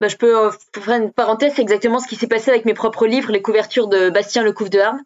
Bah, 0.00 0.08
je 0.08 0.16
peux 0.16 0.38
euh, 0.38 0.50
faire 0.74 1.02
une 1.02 1.12
parenthèse, 1.12 1.52
c'est 1.56 1.62
exactement 1.62 1.98
ce 1.98 2.08
qui 2.08 2.16
s'est 2.16 2.26
passé 2.28 2.50
avec 2.50 2.64
mes 2.64 2.74
propres 2.74 3.06
livres, 3.06 3.30
les 3.30 3.42
couvertures 3.42 3.88
de 3.88 4.08
Bastien 4.08 4.42
Le 4.42 4.52
Couvre 4.52 4.70
de 4.70 4.78
Harme. 4.78 5.00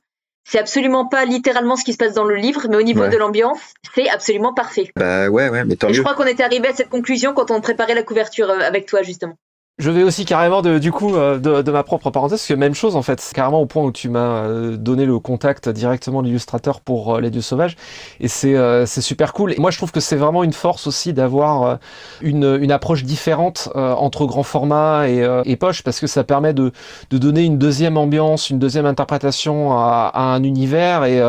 C'est 0.50 0.58
absolument 0.58 1.06
pas 1.06 1.26
littéralement 1.26 1.76
ce 1.76 1.84
qui 1.84 1.92
se 1.92 1.98
passe 1.98 2.14
dans 2.14 2.24
le 2.24 2.36
livre, 2.36 2.68
mais 2.70 2.76
au 2.76 2.82
niveau 2.82 3.06
de 3.06 3.16
l'ambiance, 3.18 3.60
c'est 3.94 4.08
absolument 4.08 4.54
parfait. 4.54 4.90
Bah 4.96 5.28
ouais, 5.28 5.50
ouais, 5.50 5.62
mais 5.64 5.76
tant 5.76 5.88
Et 5.88 5.92
je 5.92 6.00
crois 6.00 6.14
qu'on 6.14 6.24
était 6.24 6.42
arrivé 6.42 6.68
à 6.68 6.72
cette 6.72 6.88
conclusion 6.88 7.34
quand 7.34 7.50
on 7.50 7.60
préparait 7.60 7.94
la 7.94 8.02
couverture 8.02 8.48
euh, 8.48 8.60
avec 8.60 8.86
toi, 8.86 9.02
justement. 9.02 9.36
Je 9.78 9.92
vais 9.92 10.02
aussi 10.02 10.24
carrément 10.24 10.60
de, 10.60 10.80
du 10.80 10.90
coup 10.90 11.14
euh, 11.14 11.38
de, 11.38 11.62
de, 11.62 11.70
ma 11.70 11.84
propre 11.84 12.10
parenthèse, 12.10 12.40
parce 12.40 12.48
que 12.48 12.54
même 12.54 12.74
chose 12.74 12.96
en 12.96 13.02
fait, 13.02 13.30
carrément 13.32 13.60
au 13.60 13.66
point 13.66 13.84
où 13.84 13.92
tu 13.92 14.08
m'as 14.08 14.42
euh, 14.42 14.76
donné 14.76 15.06
le 15.06 15.20
contact 15.20 15.68
directement 15.68 16.20
de 16.20 16.26
l'illustrateur 16.26 16.80
pour 16.80 17.14
euh, 17.14 17.20
Les 17.20 17.30
Dieux 17.30 17.42
Sauvages, 17.42 17.76
et 18.18 18.26
c'est 18.26 18.56
c'est 18.86 19.00
super 19.00 19.32
cool. 19.32 19.52
Et 19.52 19.60
moi 19.60 19.70
je 19.70 19.76
trouve 19.76 19.92
que 19.92 20.00
c'est 20.00 20.16
vraiment 20.16 20.42
une 20.42 20.52
force 20.52 20.88
aussi 20.88 21.12
d'avoir 21.12 21.78
une, 22.22 22.58
une 22.60 22.72
approche 22.72 23.04
différente 23.04 23.68
entre 23.74 24.26
grand 24.26 24.42
format 24.42 25.08
et, 25.08 25.24
et, 25.44 25.56
poche, 25.56 25.84
parce 25.84 26.00
que 26.00 26.08
ça 26.08 26.24
permet 26.24 26.54
de, 26.54 26.72
de 27.10 27.18
donner 27.18 27.44
une 27.44 27.58
deuxième 27.58 27.96
ambiance, 27.96 28.50
une 28.50 28.58
deuxième 28.58 28.86
interprétation 28.86 29.72
à, 29.72 30.10
à 30.12 30.22
un 30.22 30.42
univers, 30.42 31.04
et, 31.04 31.22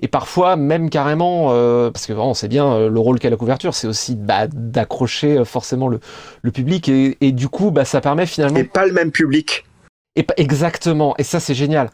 et 0.00 0.08
parfois 0.08 0.54
même 0.54 0.90
carrément, 0.90 1.46
parce 1.90 2.06
que 2.06 2.12
vraiment 2.12 2.34
c'est 2.34 2.48
bien 2.48 2.88
le 2.88 3.00
rôle 3.00 3.18
qu'a 3.18 3.30
la 3.30 3.36
couverture, 3.36 3.74
c'est 3.74 3.88
aussi 3.88 4.14
bah, 4.14 4.46
d'accrocher 4.46 5.44
forcément 5.44 5.88
le, 5.88 5.98
le 6.42 6.50
public, 6.52 6.88
et, 6.88 7.16
et 7.20 7.32
du 7.32 7.48
coup 7.48 7.70
bah, 7.70 7.84
ça 7.84 7.95
ça 7.96 8.02
permet 8.02 8.26
finalement. 8.26 8.58
Et 8.58 8.64
pas 8.64 8.86
le 8.86 8.92
même 8.92 9.10
public. 9.10 9.64
Et 10.16 10.22
pas 10.22 10.34
exactement. 10.36 11.14
Et 11.16 11.22
ça, 11.22 11.40
c'est 11.40 11.54
génial. 11.54 11.90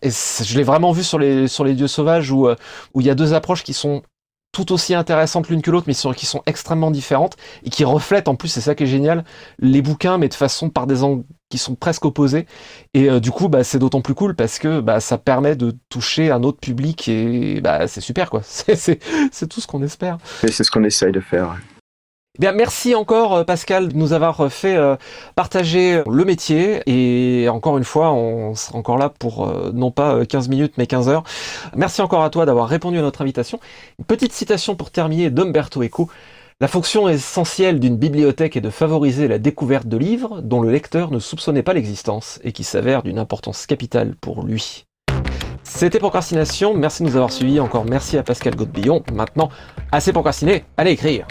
Et 0.00 0.08
je 0.10 0.56
l'ai 0.56 0.64
vraiment 0.64 0.92
vu 0.92 1.02
sur 1.02 1.18
les 1.18 1.48
sur 1.48 1.64
les 1.64 1.74
dieux 1.74 1.86
sauvages 1.86 2.30
où 2.30 2.48
euh, 2.48 2.56
où 2.94 3.02
il 3.02 3.06
y 3.06 3.10
a 3.10 3.14
deux 3.14 3.34
approches 3.34 3.62
qui 3.62 3.74
sont 3.74 4.02
tout 4.52 4.72
aussi 4.72 4.94
intéressantes 4.94 5.48
l'une 5.48 5.62
que 5.62 5.70
l'autre, 5.70 5.86
mais 5.88 6.14
qui 6.14 6.26
sont 6.26 6.42
extrêmement 6.46 6.90
différentes 6.92 7.36
et 7.64 7.70
qui 7.70 7.84
reflètent 7.84 8.28
en 8.28 8.36
plus, 8.36 8.48
c'est 8.48 8.60
ça 8.60 8.76
qui 8.76 8.84
est 8.84 8.86
génial, 8.86 9.24
les 9.58 9.82
bouquins, 9.82 10.16
mais 10.16 10.28
de 10.28 10.34
façon 10.34 10.70
par 10.70 10.86
des 10.86 11.02
angles 11.02 11.24
qui 11.50 11.58
sont 11.58 11.74
presque 11.74 12.04
opposés. 12.04 12.46
Et 12.94 13.10
euh, 13.10 13.18
du 13.18 13.32
coup, 13.32 13.48
bah, 13.48 13.64
c'est 13.64 13.80
d'autant 13.80 14.00
plus 14.00 14.14
cool 14.14 14.36
parce 14.36 14.60
que 14.60 14.80
bah, 14.80 15.00
ça 15.00 15.18
permet 15.18 15.56
de 15.56 15.74
toucher 15.88 16.30
un 16.30 16.44
autre 16.44 16.60
public 16.60 17.08
et 17.08 17.60
bah, 17.60 17.88
c'est 17.88 18.00
super 18.00 18.30
quoi. 18.30 18.42
C'est 18.44 19.48
tout 19.48 19.60
ce 19.60 19.66
qu'on 19.66 19.82
espère. 19.82 20.18
Et 20.44 20.52
c'est 20.52 20.62
ce 20.62 20.70
qu'on 20.70 20.84
essaye 20.84 21.12
de 21.12 21.20
faire. 21.20 21.56
Eh 22.36 22.40
bien, 22.40 22.50
merci 22.50 22.96
encore 22.96 23.32
euh, 23.36 23.44
Pascal 23.44 23.92
de 23.92 23.96
nous 23.96 24.12
avoir 24.12 24.50
fait 24.50 24.74
euh, 24.74 24.96
partager 25.36 26.02
le 26.10 26.24
métier 26.24 26.82
et 26.86 27.48
encore 27.48 27.78
une 27.78 27.84
fois, 27.84 28.12
on 28.12 28.56
sera 28.56 28.76
encore 28.76 28.98
là 28.98 29.08
pour 29.08 29.46
euh, 29.46 29.70
non 29.72 29.92
pas 29.92 30.26
15 30.26 30.48
minutes 30.48 30.74
mais 30.76 30.88
15 30.88 31.08
heures. 31.08 31.22
Merci 31.76 32.02
encore 32.02 32.24
à 32.24 32.30
toi 32.30 32.44
d'avoir 32.44 32.66
répondu 32.66 32.98
à 32.98 33.02
notre 33.02 33.22
invitation. 33.22 33.60
Petite 34.08 34.32
citation 34.32 34.74
pour 34.74 34.90
terminer 34.90 35.30
d'Umberto 35.30 35.80
Eco. 35.84 36.10
La 36.60 36.66
fonction 36.66 37.08
essentielle 37.08 37.78
d'une 37.78 37.96
bibliothèque 37.96 38.56
est 38.56 38.60
de 38.60 38.70
favoriser 38.70 39.28
la 39.28 39.38
découverte 39.38 39.86
de 39.86 39.96
livres 39.96 40.40
dont 40.42 40.60
le 40.60 40.72
lecteur 40.72 41.12
ne 41.12 41.20
soupçonnait 41.20 41.62
pas 41.62 41.72
l'existence 41.72 42.40
et 42.42 42.50
qui 42.50 42.64
s'avèrent 42.64 43.04
d'une 43.04 43.20
importance 43.20 43.64
capitale 43.64 44.16
pour 44.20 44.42
lui. 44.44 44.86
C'était 45.62 46.00
Procrastination, 46.00 46.74
merci 46.74 47.04
de 47.04 47.08
nous 47.08 47.14
avoir 47.16 47.30
suivis, 47.30 47.60
encore 47.60 47.84
merci 47.84 48.18
à 48.18 48.24
Pascal 48.24 48.56
Godbillon. 48.56 49.04
Maintenant, 49.12 49.50
assez 49.92 50.12
procrastiné, 50.12 50.64
allez 50.76 50.90
écrire 50.90 51.28